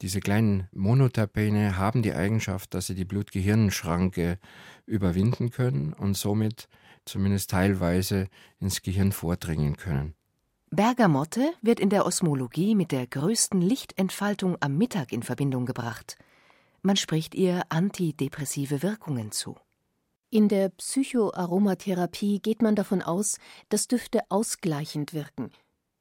Diese 0.00 0.20
kleinen 0.20 0.68
Monoterpene 0.72 1.76
haben 1.76 2.02
die 2.02 2.12
Eigenschaft, 2.12 2.72
dass 2.74 2.86
sie 2.86 2.94
die 2.94 3.04
Blut-Gehirn-Schranke 3.04 4.38
überwinden 4.86 5.50
können 5.50 5.92
und 5.92 6.16
somit 6.16 6.68
zumindest 7.04 7.50
teilweise 7.50 8.28
ins 8.60 8.82
Gehirn 8.82 9.12
vordringen 9.12 9.76
können. 9.76 10.14
Bergamotte 10.70 11.50
wird 11.62 11.80
in 11.80 11.88
der 11.88 12.04
Osmologie 12.06 12.74
mit 12.74 12.92
der 12.92 13.06
größten 13.06 13.60
Lichtentfaltung 13.60 14.56
am 14.60 14.76
Mittag 14.76 15.12
in 15.12 15.22
Verbindung 15.22 15.66
gebracht. 15.66 16.16
Man 16.82 16.96
spricht 16.96 17.34
ihr 17.34 17.62
antidepressive 17.70 18.82
Wirkungen 18.82 19.32
zu. 19.32 19.56
In 20.30 20.48
der 20.48 20.68
Psychoaromatherapie 20.68 22.40
geht 22.40 22.60
man 22.60 22.76
davon 22.76 23.00
aus, 23.00 23.38
dass 23.70 23.88
Düfte 23.88 24.20
ausgleichend 24.28 25.14
wirken, 25.14 25.50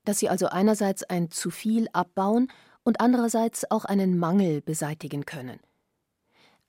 dass 0.04 0.20
sie 0.20 0.28
also 0.28 0.48
einerseits 0.48 1.04
ein 1.04 1.32
zu 1.32 1.50
viel 1.50 1.88
abbauen 1.94 2.52
und 2.88 3.02
andererseits 3.02 3.70
auch 3.70 3.84
einen 3.84 4.18
Mangel 4.18 4.62
beseitigen 4.62 5.26
können. 5.26 5.60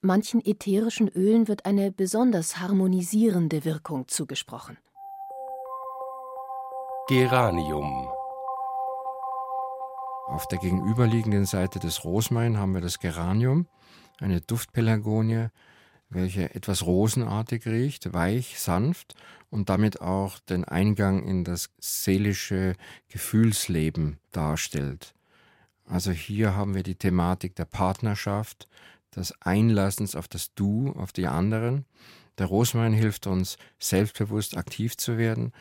Manchen 0.00 0.44
ätherischen 0.44 1.06
Ölen 1.06 1.46
wird 1.46 1.64
eine 1.64 1.92
besonders 1.92 2.58
harmonisierende 2.58 3.64
Wirkung 3.64 4.08
zugesprochen. 4.08 4.78
Geranium 7.06 8.08
Auf 10.26 10.48
der 10.48 10.58
gegenüberliegenden 10.58 11.46
Seite 11.46 11.78
des 11.78 12.04
Rosmarin 12.04 12.58
haben 12.58 12.74
wir 12.74 12.80
das 12.80 12.98
Geranium, 12.98 13.68
eine 14.18 14.40
Duftpelargonie, 14.40 15.46
welche 16.08 16.52
etwas 16.52 16.84
rosenartig 16.84 17.64
riecht, 17.64 18.12
weich, 18.12 18.58
sanft 18.58 19.14
und 19.50 19.68
damit 19.68 20.00
auch 20.00 20.40
den 20.40 20.64
Eingang 20.64 21.22
in 21.22 21.44
das 21.44 21.70
seelische 21.78 22.74
Gefühlsleben 23.06 24.18
darstellt. 24.32 25.14
Also 25.88 26.10
hier 26.10 26.54
haben 26.54 26.74
wir 26.74 26.82
die 26.82 26.96
Thematik 26.96 27.56
der 27.56 27.64
Partnerschaft, 27.64 28.68
des 29.16 29.34
Einlassens 29.40 30.14
auf 30.14 30.28
das 30.28 30.54
Du, 30.54 30.92
auf 30.92 31.12
die 31.12 31.26
anderen. 31.26 31.86
Der 32.36 32.46
Rosmarin 32.46 32.92
hilft 32.92 33.26
uns, 33.26 33.56
selbstbewusst 33.78 34.56
aktiv 34.56 34.96
zu 34.96 35.16
werden. 35.16 35.52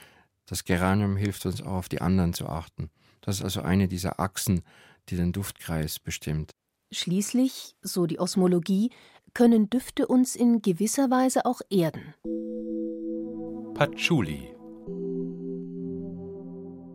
Das 0.45 0.65
Geranium 0.65 1.15
hilft 1.15 1.45
uns 1.45 1.61
auch, 1.61 1.73
auf 1.73 1.89
die 1.89 2.01
anderen 2.01 2.33
zu 2.33 2.47
achten. 2.47 2.89
Das 3.21 3.37
ist 3.37 3.43
also 3.43 3.61
eine 3.61 3.87
dieser 3.87 4.19
Achsen, 4.19 4.61
die 5.09 5.15
den 5.15 5.31
Duftkreis 5.31 5.97
bestimmt. 5.99 6.51
Schließlich, 6.91 7.75
so 7.81 8.05
die 8.05 8.19
Osmologie, 8.19 8.91
können 9.33 9.69
Düfte 9.69 10.07
uns 10.07 10.35
in 10.35 10.61
gewisser 10.61 11.09
Weise 11.09 11.45
auch 11.45 11.61
erden. 11.69 12.13
Patchouli. 13.73 14.53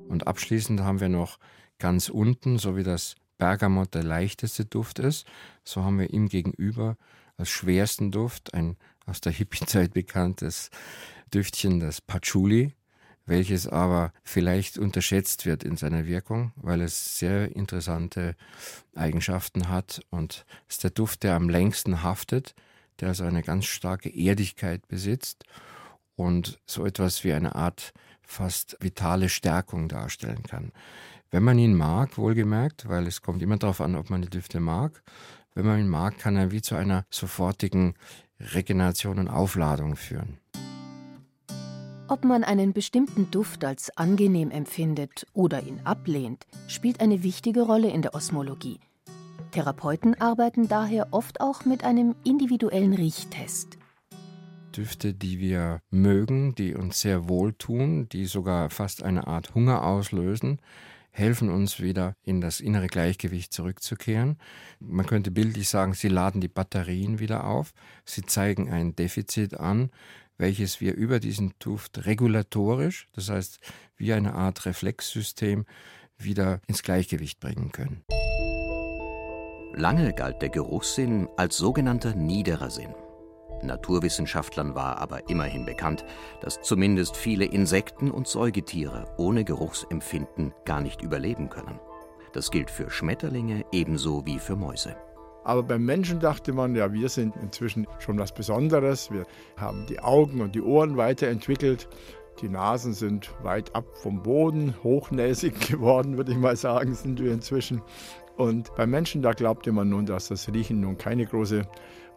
Und 0.08 0.26
abschließend 0.26 0.80
haben 0.80 1.00
wir 1.00 1.08
noch 1.08 1.38
ganz 1.78 2.08
unten, 2.08 2.58
so 2.58 2.76
wie 2.76 2.82
das 2.82 3.16
Bergamot 3.42 3.92
der 3.92 4.04
leichteste 4.04 4.64
Duft 4.64 5.00
ist, 5.00 5.26
so 5.64 5.82
haben 5.82 5.99
wir 5.99 6.11
ihm 6.11 6.28
gegenüber 6.28 6.96
als 7.37 7.49
schwersten 7.49 8.12
Duft 8.12 8.54
ein 8.54 8.76
aus 9.04 9.20
der 9.20 9.32
Hippie-Zeit 9.32 9.92
bekanntes 9.94 10.70
Düftchen, 11.34 11.80
das 11.80 12.00
Patchouli, 12.00 12.76
welches 13.26 13.66
aber 13.66 14.12
vielleicht 14.22 14.78
unterschätzt 14.78 15.44
wird 15.44 15.64
in 15.64 15.76
seiner 15.76 16.06
Wirkung, 16.06 16.52
weil 16.54 16.82
es 16.82 17.18
sehr 17.18 17.56
interessante 17.56 18.37
Eigenschaften 18.94 19.68
hat 19.68 20.02
und 20.11 20.46
ist 20.68 20.84
der 20.84 20.92
Duft, 20.92 21.25
der 21.25 21.34
am 21.34 21.49
längsten 21.49 22.04
haftet, 22.04 22.54
der 23.00 23.08
also 23.08 23.25
eine 23.25 23.42
ganz 23.42 23.64
starke 23.64 24.08
Erdigkeit 24.08 24.87
besitzt 24.87 25.42
und 26.14 26.61
so 26.64 26.87
etwas 26.87 27.25
wie 27.25 27.32
eine 27.32 27.56
Art 27.56 27.92
fast 28.20 28.76
vitale 28.78 29.28
Stärkung 29.28 29.88
darstellen 29.88 30.44
kann. 30.44 30.70
Wenn 31.32 31.44
man 31.44 31.58
ihn 31.58 31.74
mag, 31.74 32.18
wohlgemerkt, 32.18 32.90
weil 32.90 33.06
es 33.06 33.22
kommt 33.22 33.40
immer 33.40 33.56
darauf 33.56 33.80
an, 33.80 33.96
ob 33.96 34.10
man 34.10 34.20
die 34.20 34.28
Düfte 34.28 34.60
mag, 34.60 35.02
wenn 35.54 35.64
man 35.64 35.80
ihn 35.80 35.88
mag, 35.88 36.18
kann 36.18 36.36
er 36.36 36.50
wie 36.50 36.60
zu 36.60 36.74
einer 36.74 37.06
sofortigen 37.08 37.94
Regeneration 38.38 39.18
und 39.18 39.28
Aufladung 39.28 39.96
führen. 39.96 40.36
Ob 42.06 42.24
man 42.26 42.44
einen 42.44 42.74
bestimmten 42.74 43.30
Duft 43.30 43.64
als 43.64 43.96
angenehm 43.96 44.50
empfindet 44.50 45.26
oder 45.32 45.62
ihn 45.62 45.80
ablehnt, 45.84 46.46
spielt 46.68 47.00
eine 47.00 47.22
wichtige 47.22 47.62
Rolle 47.62 47.88
in 47.88 48.02
der 48.02 48.14
Osmologie. 48.14 48.78
Therapeuten 49.52 50.20
arbeiten 50.20 50.68
daher 50.68 51.08
oft 51.12 51.40
auch 51.40 51.64
mit 51.64 51.82
einem 51.82 52.14
individuellen 52.24 52.92
Riechtest. 52.92 53.78
Düfte, 54.76 55.14
die 55.14 55.38
wir 55.38 55.80
mögen, 55.90 56.54
die 56.54 56.74
uns 56.74 57.00
sehr 57.00 57.26
wohltun, 57.30 58.10
die 58.10 58.26
sogar 58.26 58.68
fast 58.68 59.02
eine 59.02 59.26
Art 59.26 59.54
Hunger 59.54 59.82
auslösen, 59.82 60.60
helfen 61.12 61.50
uns 61.50 61.81
wieder 61.81 62.16
in 62.23 62.40
das 62.40 62.61
innere 62.61 62.88
Gleichgewicht 62.88 63.52
zurückzukehren. 63.52 64.38
Man 64.81 65.07
könnte 65.07 65.31
bildlich 65.31 65.69
sagen, 65.69 65.95
sie 65.95 66.09
laden 66.09 66.40
die 66.40 66.49
Batterien 66.49 67.19
wieder 67.19 67.45
auf, 67.45 67.73
sie 68.04 68.23
zeigen 68.23 68.71
ein 68.71 68.97
Defizit 68.97 69.54
an, 69.54 69.90
welches 70.38 70.81
wir 70.81 70.95
über 70.95 71.21
diesen 71.21 71.52
Duft 71.59 72.07
regulatorisch, 72.07 73.09
das 73.12 73.28
heißt 73.28 73.61
wie 73.97 74.12
eine 74.12 74.35
Art 74.35 74.64
Reflexsystem, 74.66 75.66
wieder 76.16 76.61
ins 76.66 76.83
Gleichgewicht 76.83 77.40
bringen 77.40 77.71
können. 77.73 78.02
Lange 79.75 80.12
galt 80.12 80.42
der 80.42 80.50
Geruchssinn 80.50 81.28
als 81.37 81.57
sogenannter 81.57 82.14
niederer 82.14 82.71
Sinn. 82.71 82.95
Naturwissenschaftlern 83.62 84.75
war 84.75 84.99
aber 84.99 85.28
immerhin 85.28 85.64
bekannt, 85.64 86.04
dass 86.40 86.61
zumindest 86.62 87.16
viele 87.16 87.45
Insekten 87.45 88.11
und 88.11 88.28
Säugetiere 88.28 89.07
ohne 89.16 89.45
Geruchsempfinden 89.45 90.52
gar 90.64 90.81
nicht 90.81 91.02
überleben 91.02 91.49
können. 91.49 91.81
Das 92.33 92.50
gilt 92.50 92.71
für 92.71 92.90
Schmetterlinge 92.90 93.64
ebenso 93.73 94.25
wie 94.25 94.38
für 94.38 94.57
Mäuse. 94.57 94.97
Aber 95.45 95.62
beim 95.62 95.85
Menschen 95.85 96.21
dachte 96.21 96.52
man, 96.52 96.75
ja, 96.75 96.92
wir 96.92 97.09
sind 97.09 97.35
inzwischen 97.37 97.87
schon 97.99 98.19
was 98.19 98.33
Besonderes. 98.33 99.11
Wir 99.11 99.26
haben 99.57 99.87
die 99.87 100.00
Augen 100.00 100.40
und 100.40 100.54
die 100.54 100.62
Ohren 100.62 100.97
weiterentwickelt. 100.97 101.88
Die 102.40 102.49
Nasen 102.49 102.95
sind 102.95 103.31
weit 103.42 103.75
ab 103.75 103.85
vom 103.95 104.23
Boden, 104.23 104.75
hochnäsig 104.83 105.59
geworden, 105.69 106.16
würde 106.16 106.33
ich 106.33 106.38
mal 106.38 106.57
sagen, 106.57 106.95
sind 106.95 107.21
wir 107.21 107.33
inzwischen. 107.33 107.83
Und 108.37 108.75
beim 108.76 108.90
Menschen, 108.90 109.21
da 109.21 109.33
glaubte 109.33 109.73
man 109.73 109.88
nun, 109.88 110.07
dass 110.07 110.28
das 110.28 110.49
Riechen 110.52 110.81
nun 110.81 110.97
keine 110.97 111.26
große 111.26 111.62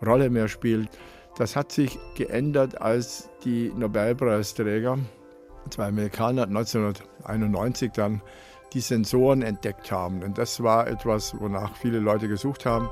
Rolle 0.06 0.30
mehr 0.30 0.48
spielt. 0.48 0.90
Das 1.38 1.56
hat 1.56 1.72
sich 1.72 2.00
geändert, 2.16 2.82
als 2.82 3.30
die 3.44 3.72
Nobelpreisträger, 3.76 4.98
zwei 5.70 5.88
Amerikaner, 5.88 6.44
1991 6.44 7.92
dann 7.92 8.22
die 8.74 8.80
Sensoren 8.80 9.42
entdeckt 9.42 9.92
haben. 9.92 10.24
Und 10.24 10.38
das 10.38 10.64
war 10.64 10.88
etwas, 10.88 11.36
wonach 11.40 11.76
viele 11.76 12.00
Leute 12.00 12.28
gesucht 12.28 12.66
haben. 12.66 12.90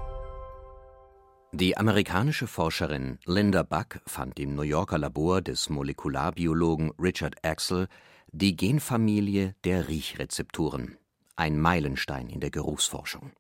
Die 1.54 1.78
amerikanische 1.78 2.48
Forscherin 2.48 3.20
Linda 3.26 3.64
Buck 3.64 4.02
fand 4.08 4.40
im 4.40 4.56
New 4.56 4.64
Yorker 4.64 4.98
Labor 4.98 5.42
des 5.42 5.70
Molekularbiologen 5.70 6.92
Richard 7.00 7.36
Axel 7.46 7.88
die 8.32 8.56
Genfamilie 8.56 9.54
der 9.64 9.88
Riechrezepturen, 9.88 10.98
ein 11.36 11.60
Meilenstein 11.60 12.28
in 12.28 12.40
der 12.40 12.50
Geruchsforschung. 12.50 13.32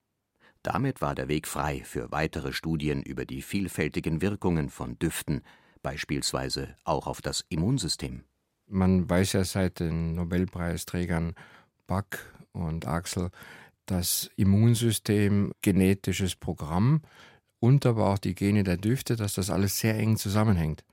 Damit 0.63 1.01
war 1.01 1.13
der 1.13 1.27
Weg 1.27 1.47
frei 1.47 1.81
für 1.83 2.09
weitere 2.11 2.53
Studien 2.53 3.03
über 3.03 3.25
die 3.25 3.41
vielfältigen 3.41 4.21
Wirkungen 4.21 4.69
von 4.69 4.97
Düften, 4.97 5.41
beispielsweise 5.81 6.75
auch 6.85 7.05
auf 7.05 7.21
das 7.21 7.45
Immunsystem. 7.49 8.23
Man 8.67 9.09
weiß 9.09 9.33
ja 9.33 9.43
seit 9.43 9.81
den 9.81 10.15
Nobelpreisträgern 10.15 11.35
Buck 11.85 12.33
und 12.53 12.87
Axel, 12.87 13.29
das 13.85 14.29
Immunsystem, 14.37 15.51
genetisches 15.61 16.37
Programm 16.37 17.01
und 17.59 17.85
aber 17.85 18.09
auch 18.09 18.17
die 18.17 18.33
Gene 18.33 18.63
der 18.63 18.77
Düfte, 18.77 19.17
dass 19.17 19.33
das 19.33 19.49
alles 19.49 19.79
sehr 19.79 19.97
eng 19.97 20.15
zusammenhängt 20.15 20.85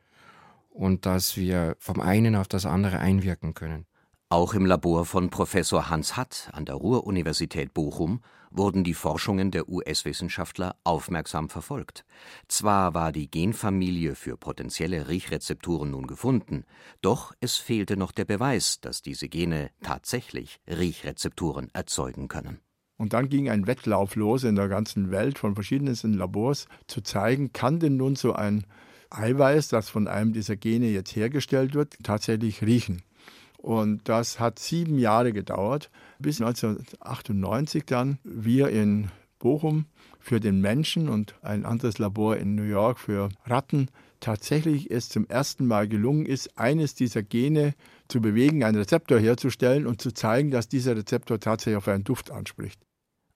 und 0.68 1.06
dass 1.06 1.36
wir 1.36 1.76
vom 1.78 2.00
einen 2.00 2.34
auf 2.34 2.48
das 2.48 2.66
andere 2.66 2.98
einwirken 2.98 3.54
können. 3.54 3.86
Auch 4.28 4.54
im 4.54 4.66
Labor 4.66 5.06
von 5.06 5.30
Professor 5.30 5.88
Hans 5.88 6.16
Hatt 6.16 6.50
an 6.52 6.64
der 6.64 6.74
Ruhr-Universität 6.74 7.72
Bochum 7.72 8.20
wurden 8.50 8.84
die 8.84 8.94
Forschungen 8.94 9.50
der 9.50 9.68
US-Wissenschaftler 9.68 10.76
aufmerksam 10.84 11.48
verfolgt. 11.48 12.04
Zwar 12.48 12.94
war 12.94 13.12
die 13.12 13.30
Genfamilie 13.30 14.14
für 14.14 14.36
potenzielle 14.36 15.08
Riechrezepturen 15.08 15.92
nun 15.92 16.06
gefunden, 16.06 16.64
doch 17.00 17.32
es 17.40 17.56
fehlte 17.56 17.96
noch 17.96 18.12
der 18.12 18.24
Beweis, 18.24 18.80
dass 18.80 19.02
diese 19.02 19.28
Gene 19.28 19.70
tatsächlich 19.82 20.60
Riechrezepturen 20.66 21.68
erzeugen 21.72 22.28
können. 22.28 22.60
Und 22.96 23.14
dann 23.14 23.30
ging 23.30 23.48
ein 23.48 23.66
Wettlauf 23.66 24.14
los 24.14 24.44
in 24.44 24.56
der 24.56 24.68
ganzen 24.68 25.10
Welt 25.10 25.38
von 25.38 25.54
verschiedensten 25.54 26.12
Labors 26.12 26.66
zu 26.86 27.00
zeigen, 27.00 27.52
kann 27.52 27.80
denn 27.80 27.96
nun 27.96 28.14
so 28.14 28.34
ein 28.34 28.66
Eiweiß, 29.10 29.68
das 29.68 29.88
von 29.88 30.06
einem 30.06 30.32
dieser 30.32 30.56
Gene 30.56 30.86
jetzt 30.88 31.16
hergestellt 31.16 31.74
wird, 31.74 31.96
tatsächlich 32.02 32.62
riechen. 32.62 33.02
Und 33.62 34.08
das 34.08 34.40
hat 34.40 34.58
sieben 34.58 34.98
Jahre 34.98 35.32
gedauert, 35.32 35.90
bis 36.18 36.40
1998 36.40 37.84
dann 37.84 38.18
wir 38.24 38.68
in 38.68 39.10
Bochum 39.38 39.86
für 40.18 40.40
den 40.40 40.60
Menschen 40.60 41.08
und 41.08 41.34
ein 41.42 41.64
anderes 41.64 41.98
Labor 41.98 42.36
in 42.36 42.54
New 42.54 42.62
York 42.62 42.98
für 42.98 43.28
Ratten 43.44 43.88
tatsächlich 44.20 44.90
es 44.90 45.08
zum 45.08 45.26
ersten 45.26 45.66
Mal 45.66 45.88
gelungen 45.88 46.26
ist, 46.26 46.58
eines 46.58 46.94
dieser 46.94 47.22
Gene 47.22 47.74
zu 48.08 48.20
bewegen, 48.20 48.64
einen 48.64 48.76
Rezeptor 48.76 49.18
herzustellen 49.18 49.86
und 49.86 50.00
zu 50.00 50.12
zeigen, 50.12 50.50
dass 50.50 50.68
dieser 50.68 50.96
Rezeptor 50.96 51.40
tatsächlich 51.40 51.76
auf 51.76 51.88
einen 51.88 52.04
Duft 52.04 52.30
anspricht. 52.30 52.80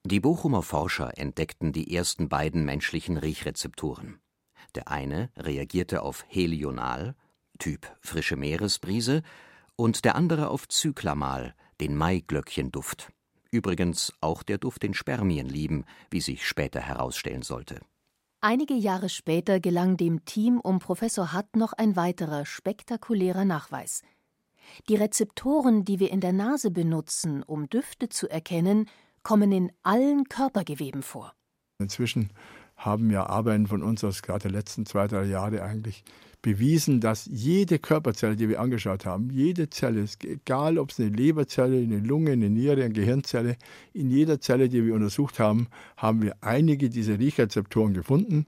Die 0.05 0.19
Bochumer 0.19 0.61
Forscher 0.61 1.17
entdeckten 1.17 1.73
die 1.73 1.95
ersten 1.95 2.29
beiden 2.29 2.63
menschlichen 2.65 3.17
Riechrezeptoren. 3.17 4.19
Der 4.75 4.89
eine 4.89 5.29
reagierte 5.35 6.03
auf 6.03 6.23
Helional, 6.27 7.15
Typ 7.57 7.87
frische 8.01 8.35
Meeresbrise, 8.35 9.23
und 9.75 10.05
der 10.05 10.15
andere 10.15 10.49
auf 10.49 10.67
Zyklamal, 10.67 11.55
den 11.81 11.95
Maiglöckchenduft. 11.95 13.09
Übrigens 13.51 14.13
auch 14.21 14.43
der 14.43 14.57
Duft 14.57 14.83
den 14.83 14.93
Spermien 14.93 15.47
lieben, 15.47 15.85
wie 16.09 16.21
sich 16.21 16.47
später 16.47 16.81
herausstellen 16.81 17.41
sollte. 17.41 17.79
Einige 18.41 18.75
Jahre 18.75 19.09
später 19.09 19.59
gelang 19.59 19.97
dem 19.97 20.25
Team 20.25 20.59
um 20.59 20.79
Professor 20.79 21.33
Hatt 21.33 21.55
noch 21.55 21.73
ein 21.73 21.95
weiterer 21.95 22.45
spektakulärer 22.45 23.45
Nachweis. 23.45 24.03
Die 24.89 24.95
Rezeptoren, 24.95 25.85
die 25.85 25.99
wir 25.99 26.11
in 26.11 26.21
der 26.21 26.33
Nase 26.33 26.71
benutzen, 26.71 27.43
um 27.43 27.69
Düfte 27.69 28.09
zu 28.09 28.29
erkennen, 28.29 28.87
kommen 29.23 29.51
in 29.51 29.71
allen 29.83 30.25
Körpergeweben 30.25 31.01
vor. 31.01 31.33
Inzwischen 31.79 32.31
haben 32.75 33.09
ja 33.09 33.25
Arbeiten 33.25 33.67
von 33.67 33.81
uns 33.81 34.03
aus 34.03 34.21
gerade 34.21 34.43
der 34.43 34.51
letzten 34.51 34.85
zwei, 34.85 35.07
drei 35.07 35.25
Jahre 35.25 35.63
eigentlich 35.63 36.03
bewiesen, 36.45 37.01
dass 37.01 37.25
jede 37.25 37.79
Körperzelle, 37.79 38.35
die 38.35 38.47
wir 38.47 38.61
angeschaut 38.61 39.03
haben, 39.03 39.31
jede 39.31 39.67
Zelle, 39.71 40.05
egal 40.21 40.77
ob 40.77 40.91
es 40.91 40.99
eine 40.99 41.09
Leberzelle, 41.09 41.77
eine 41.77 41.97
Lunge, 41.97 42.33
eine 42.33 42.51
Niere, 42.51 42.83
eine 42.83 42.93
Gehirnzelle, 42.93 43.57
in 43.93 44.11
jeder 44.11 44.39
Zelle, 44.39 44.69
die 44.69 44.85
wir 44.85 44.93
untersucht 44.93 45.39
haben, 45.39 45.69
haben 45.97 46.21
wir 46.21 46.35
einige 46.41 46.89
dieser 46.89 47.17
Riechrezeptoren 47.17 47.95
gefunden. 47.95 48.45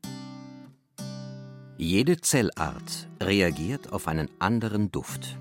Jede 1.79 2.21
Zellart 2.21 3.09
reagiert 3.19 3.91
auf 3.91 4.07
einen 4.07 4.29
anderen 4.37 4.91
Duft. 4.91 5.39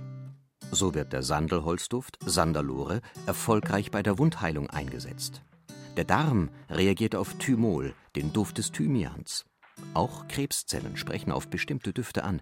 So 0.73 0.95
wird 0.95 1.13
der 1.13 1.23
Sandelholzduft, 1.23 2.17
Sandalore, 2.25 3.03
erfolgreich 3.27 3.91
bei 3.91 4.03
der 4.03 4.17
Wundheilung 4.17 4.71
eingesetzt. 4.71 5.43
Der 5.99 6.05
Darm 6.05 6.49
reagiert 6.71 7.17
auf 7.17 7.35
Thymol, 7.35 7.93
den 8.17 8.33
Duft 8.33 8.57
des 8.57 8.73
Thymians. 8.73 9.45
Auch 9.95 10.29
Krebszellen 10.29 10.97
sprechen 10.97 11.33
auf 11.33 11.49
bestimmte 11.49 11.93
Düfte 11.93 12.25
an. 12.25 12.41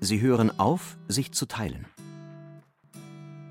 Sie 0.00 0.20
hören 0.20 0.58
auf, 0.58 0.96
sich 1.08 1.32
zu 1.32 1.46
teilen. 1.46 1.86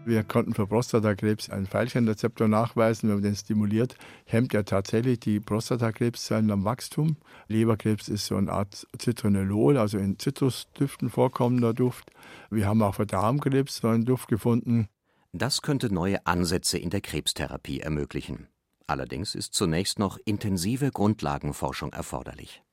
Wir 0.08 0.24
konnten 0.24 0.54
für 0.54 0.66
Prostatakrebs 0.66 1.50
einen 1.50 1.68
Veilchenrezeptor 1.68 2.48
nachweisen. 2.48 3.10
Wenn 3.10 3.18
man 3.18 3.24
den 3.24 3.36
stimuliert, 3.36 3.98
hemmt 4.24 4.54
er 4.54 4.64
tatsächlich 4.64 5.20
die 5.20 5.42
Prostatakrebszellen 5.42 6.50
am 6.50 6.64
Wachstum. 6.64 7.18
Leberkrebs 7.50 8.08
ist 8.08 8.26
so 8.26 8.38
eine 8.38 8.54
Art 8.54 8.88
Zitronellol, 8.98 9.78
also 9.78 9.98
in 9.98 10.18
Zitrusdüften 10.18 11.10
vorkommender 11.10 11.74
Duft. 11.74 12.12
Wir 12.50 12.68
haben 12.68 12.82
auch 12.84 12.96
für 12.96 13.06
Darmkrebs 13.06 13.80
so 13.80 13.90
einen 13.90 14.06
Duft 14.06 14.30
gefunden. 14.30 14.88
Das 15.34 15.62
könnte 15.62 15.94
neue 15.94 16.26
Ansätze 16.26 16.78
in 16.78 16.90
der 16.90 17.02
Krebstherapie 17.02 17.82
ermöglichen. 17.82 18.48
Allerdings 18.88 19.36
ist 19.36 19.56
zunächst 19.56 20.00
noch 20.00 20.18
intensive 20.24 20.90
Grundlagenforschung 20.90 21.92
erforderlich. 21.92 22.64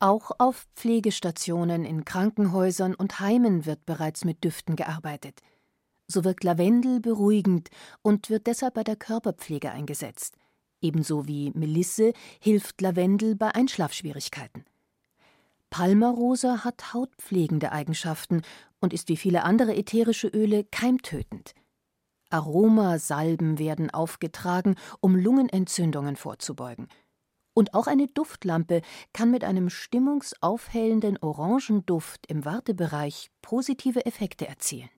Auch 0.00 0.30
auf 0.38 0.68
Pflegestationen, 0.76 1.84
in 1.84 2.04
Krankenhäusern 2.04 2.94
und 2.94 3.18
Heimen 3.18 3.66
wird 3.66 3.84
bereits 3.84 4.24
mit 4.24 4.44
Düften 4.44 4.76
gearbeitet. 4.76 5.40
So 6.06 6.22
wirkt 6.24 6.44
Lavendel 6.44 7.00
beruhigend 7.00 7.68
und 8.02 8.30
wird 8.30 8.46
deshalb 8.46 8.74
bei 8.74 8.84
der 8.84 8.94
Körperpflege 8.94 9.72
eingesetzt. 9.72 10.36
Ebenso 10.80 11.26
wie 11.26 11.50
Melisse 11.50 12.12
hilft 12.40 12.80
Lavendel 12.80 13.34
bei 13.34 13.52
Einschlafschwierigkeiten. 13.52 14.64
Palmarosa 15.70 16.64
hat 16.64 16.94
hautpflegende 16.94 17.72
Eigenschaften 17.72 18.42
und 18.80 18.92
ist 18.92 19.08
wie 19.08 19.16
viele 19.16 19.42
andere 19.42 19.74
ätherische 19.74 20.28
Öle 20.28 20.62
keimtötend. 20.64 21.54
Aromasalben 22.30 23.58
werden 23.58 23.90
aufgetragen, 23.90 24.76
um 25.00 25.16
Lungenentzündungen 25.16 26.16
vorzubeugen. 26.16 26.88
Und 27.58 27.74
auch 27.74 27.88
eine 27.88 28.06
Duftlampe 28.06 28.82
kann 29.12 29.32
mit 29.32 29.42
einem 29.42 29.68
stimmungsaufhellenden 29.68 31.18
Orangenduft 31.20 32.24
im 32.28 32.44
Wartebereich 32.44 33.32
positive 33.42 34.06
Effekte 34.06 34.46
erzielen. 34.46 34.88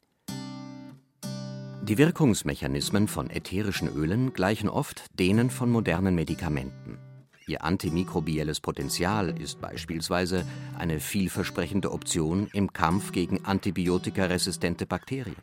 Die 1.81 1.97
Wirkungsmechanismen 1.97 3.09
von 3.09 3.31
ätherischen 3.31 3.89
Ölen 3.89 4.35
gleichen 4.35 4.69
oft 4.69 5.07
denen 5.19 5.49
von 5.49 5.71
modernen 5.71 6.15
Medikamenten. 6.15 6.99
Ihr 7.47 7.65
antimikrobielles 7.65 8.61
Potenzial 8.61 9.41
ist 9.41 9.63
beispielsweise 9.63 10.45
eine 10.77 11.01
vielversprechende 11.01 11.91
Option 11.91 12.47
im 12.53 12.75
Kampf 12.75 13.13
gegen 13.13 13.43
antibiotikaresistente 13.43 14.85
Bakterien. 14.85 15.39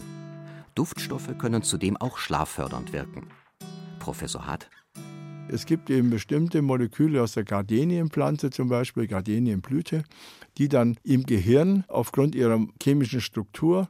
Duftstoffe 0.75 1.35
können 1.39 1.63
zudem 1.63 1.97
auch 1.97 2.19
schlaffördernd 2.19 2.93
wirken. 2.93 3.29
Professor 3.97 4.45
Hart. 4.45 4.69
Es 5.49 5.65
gibt 5.65 5.89
eben 5.89 6.09
bestimmte 6.09 6.61
Moleküle 6.61 7.23
aus 7.23 7.31
der 7.31 7.45
Gardenienpflanze, 7.45 8.49
zum 8.49 8.67
Beispiel 8.67 9.07
Gardenienblüte, 9.07 10.03
die 10.57 10.67
dann 10.67 10.97
im 11.03 11.25
Gehirn 11.25 11.85
aufgrund 11.87 12.35
ihrer 12.35 12.65
chemischen 12.83 13.21
Struktur 13.21 13.87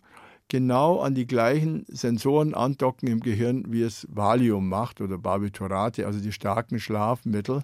genau 0.49 0.99
an 0.99 1.15
die 1.15 1.25
gleichen 1.25 1.85
Sensoren 1.87 2.53
andocken 2.53 3.07
im 3.09 3.21
Gehirn, 3.21 3.65
wie 3.69 3.81
es 3.81 4.07
Valium 4.09 4.69
macht 4.69 5.01
oder 5.01 5.17
Barbiturate, 5.17 6.05
also 6.05 6.19
die 6.19 6.31
starken 6.31 6.79
Schlafmittel. 6.79 7.63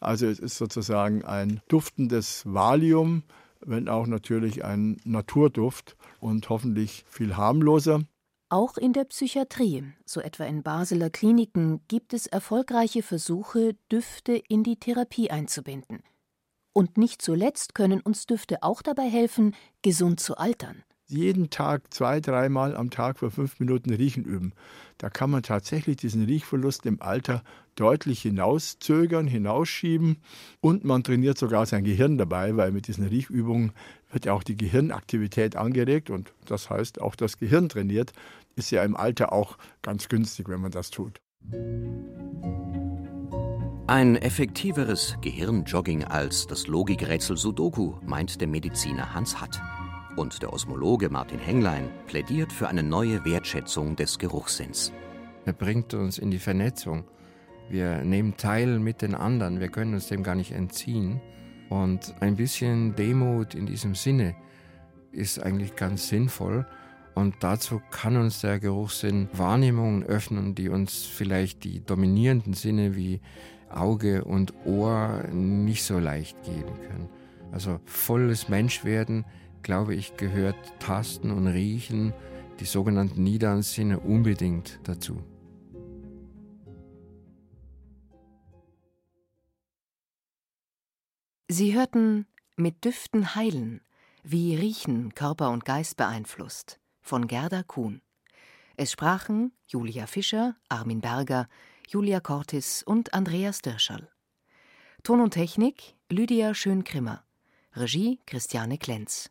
Also 0.00 0.26
es 0.26 0.40
ist 0.40 0.56
sozusagen 0.56 1.24
ein 1.24 1.60
duftendes 1.68 2.42
Valium, 2.44 3.22
wenn 3.64 3.88
auch 3.88 4.08
natürlich 4.08 4.64
ein 4.64 4.96
Naturduft 5.04 5.96
und 6.18 6.48
hoffentlich 6.48 7.04
viel 7.08 7.36
harmloser. 7.36 8.02
Auch 8.50 8.78
in 8.78 8.94
der 8.94 9.04
Psychiatrie, 9.04 9.92
so 10.06 10.20
etwa 10.20 10.44
in 10.44 10.62
Basler 10.62 11.10
Kliniken, 11.10 11.82
gibt 11.88 12.14
es 12.14 12.26
erfolgreiche 12.26 13.02
Versuche, 13.02 13.74
Düfte 13.92 14.32
in 14.48 14.64
die 14.64 14.76
Therapie 14.76 15.30
einzubinden. 15.30 16.02
Und 16.72 16.96
nicht 16.96 17.20
zuletzt 17.20 17.74
können 17.74 18.00
uns 18.00 18.26
Düfte 18.26 18.62
auch 18.62 18.80
dabei 18.80 19.08
helfen, 19.08 19.54
gesund 19.82 20.20
zu 20.20 20.36
altern 20.36 20.82
jeden 21.08 21.50
Tag 21.50 21.92
zwei, 21.92 22.20
dreimal 22.20 22.76
am 22.76 22.90
Tag 22.90 23.18
für 23.18 23.30
fünf 23.30 23.58
Minuten 23.60 23.92
Riechen 23.92 24.24
üben. 24.24 24.52
Da 24.98 25.10
kann 25.10 25.30
man 25.30 25.42
tatsächlich 25.42 25.96
diesen 25.96 26.24
Riechverlust 26.24 26.84
im 26.86 27.00
Alter 27.00 27.42
deutlich 27.76 28.22
hinauszögern, 28.22 29.26
hinausschieben 29.26 30.18
und 30.60 30.84
man 30.84 31.04
trainiert 31.04 31.38
sogar 31.38 31.64
sein 31.66 31.84
Gehirn 31.84 32.18
dabei, 32.18 32.56
weil 32.56 32.72
mit 32.72 32.88
diesen 32.88 33.06
Riechübungen 33.06 33.72
wird 34.10 34.26
ja 34.26 34.32
auch 34.32 34.42
die 34.42 34.56
Gehirnaktivität 34.56 35.56
angeregt 35.56 36.10
und 36.10 36.32
das 36.46 36.70
heißt 36.70 37.00
auch 37.00 37.14
das 37.14 37.38
Gehirn 37.38 37.68
trainiert. 37.68 38.12
Ist 38.56 38.70
ja 38.70 38.82
im 38.82 38.96
Alter 38.96 39.32
auch 39.32 39.56
ganz 39.82 40.08
günstig, 40.08 40.48
wenn 40.48 40.60
man 40.60 40.72
das 40.72 40.90
tut. 40.90 41.20
Ein 43.86 44.16
effektiveres 44.16 45.16
Gehirnjogging 45.22 46.04
als 46.04 46.46
das 46.46 46.66
Logikrätsel 46.66 47.36
Sudoku, 47.36 47.94
meint 48.04 48.40
der 48.40 48.48
Mediziner 48.48 49.14
Hans 49.14 49.40
Hatt. 49.40 49.62
Und 50.18 50.42
der 50.42 50.52
Osmologe 50.52 51.10
Martin 51.10 51.38
Henglein 51.38 51.88
plädiert 52.08 52.52
für 52.52 52.66
eine 52.66 52.82
neue 52.82 53.24
Wertschätzung 53.24 53.94
des 53.94 54.18
Geruchssinns. 54.18 54.92
Er 55.44 55.52
bringt 55.52 55.94
uns 55.94 56.18
in 56.18 56.32
die 56.32 56.40
Vernetzung. 56.40 57.04
Wir 57.68 58.02
nehmen 58.02 58.36
teil 58.36 58.80
mit 58.80 59.00
den 59.00 59.14
anderen, 59.14 59.60
wir 59.60 59.68
können 59.68 59.94
uns 59.94 60.08
dem 60.08 60.24
gar 60.24 60.34
nicht 60.34 60.50
entziehen. 60.50 61.20
Und 61.68 62.16
ein 62.18 62.34
bisschen 62.34 62.96
Demut 62.96 63.54
in 63.54 63.66
diesem 63.66 63.94
Sinne 63.94 64.34
ist 65.12 65.40
eigentlich 65.40 65.76
ganz 65.76 66.08
sinnvoll. 66.08 66.66
Und 67.14 67.36
dazu 67.38 67.80
kann 67.92 68.16
uns 68.16 68.40
der 68.40 68.58
Geruchssinn 68.58 69.28
Wahrnehmungen 69.34 70.02
öffnen, 70.02 70.56
die 70.56 70.68
uns 70.68 71.04
vielleicht 71.04 71.62
die 71.62 71.78
dominierenden 71.86 72.54
Sinne 72.54 72.96
wie 72.96 73.20
Auge 73.70 74.24
und 74.24 74.52
Ohr 74.66 75.22
nicht 75.32 75.84
so 75.84 76.00
leicht 76.00 76.42
geben 76.42 76.74
können. 76.88 77.08
Also 77.52 77.78
volles 77.84 78.48
Menschwerden 78.48 79.24
glaube 79.62 79.94
ich, 79.94 80.16
gehört 80.16 80.56
Tasten 80.80 81.30
und 81.30 81.46
Riechen, 81.46 82.12
die 82.60 82.64
sogenannten 82.64 83.22
niederen 83.22 83.62
Sinne, 83.62 84.00
unbedingt 84.00 84.80
dazu. 84.84 85.22
Sie 91.48 91.74
hörten 91.74 92.26
Mit 92.56 92.84
Düften 92.84 93.34
heilen, 93.34 93.80
wie 94.22 94.54
Riechen 94.56 95.14
Körper 95.14 95.50
und 95.50 95.64
Geist 95.64 95.96
beeinflusst, 95.96 96.78
von 97.00 97.26
Gerda 97.26 97.62
Kuhn. 97.62 98.02
Es 98.76 98.92
sprachen 98.92 99.52
Julia 99.66 100.06
Fischer, 100.06 100.56
Armin 100.68 101.00
Berger, 101.00 101.48
Julia 101.88 102.20
Cortis 102.20 102.82
und 102.82 103.14
Andreas 103.14 103.62
Dirscherl. 103.62 104.10
Ton 105.02 105.20
und 105.20 105.30
Technik 105.30 105.96
Lydia 106.10 106.52
Schön-Krimmer. 106.52 107.24
Regie 107.74 108.20
Christiane 108.26 108.76
Klenz. 108.76 109.30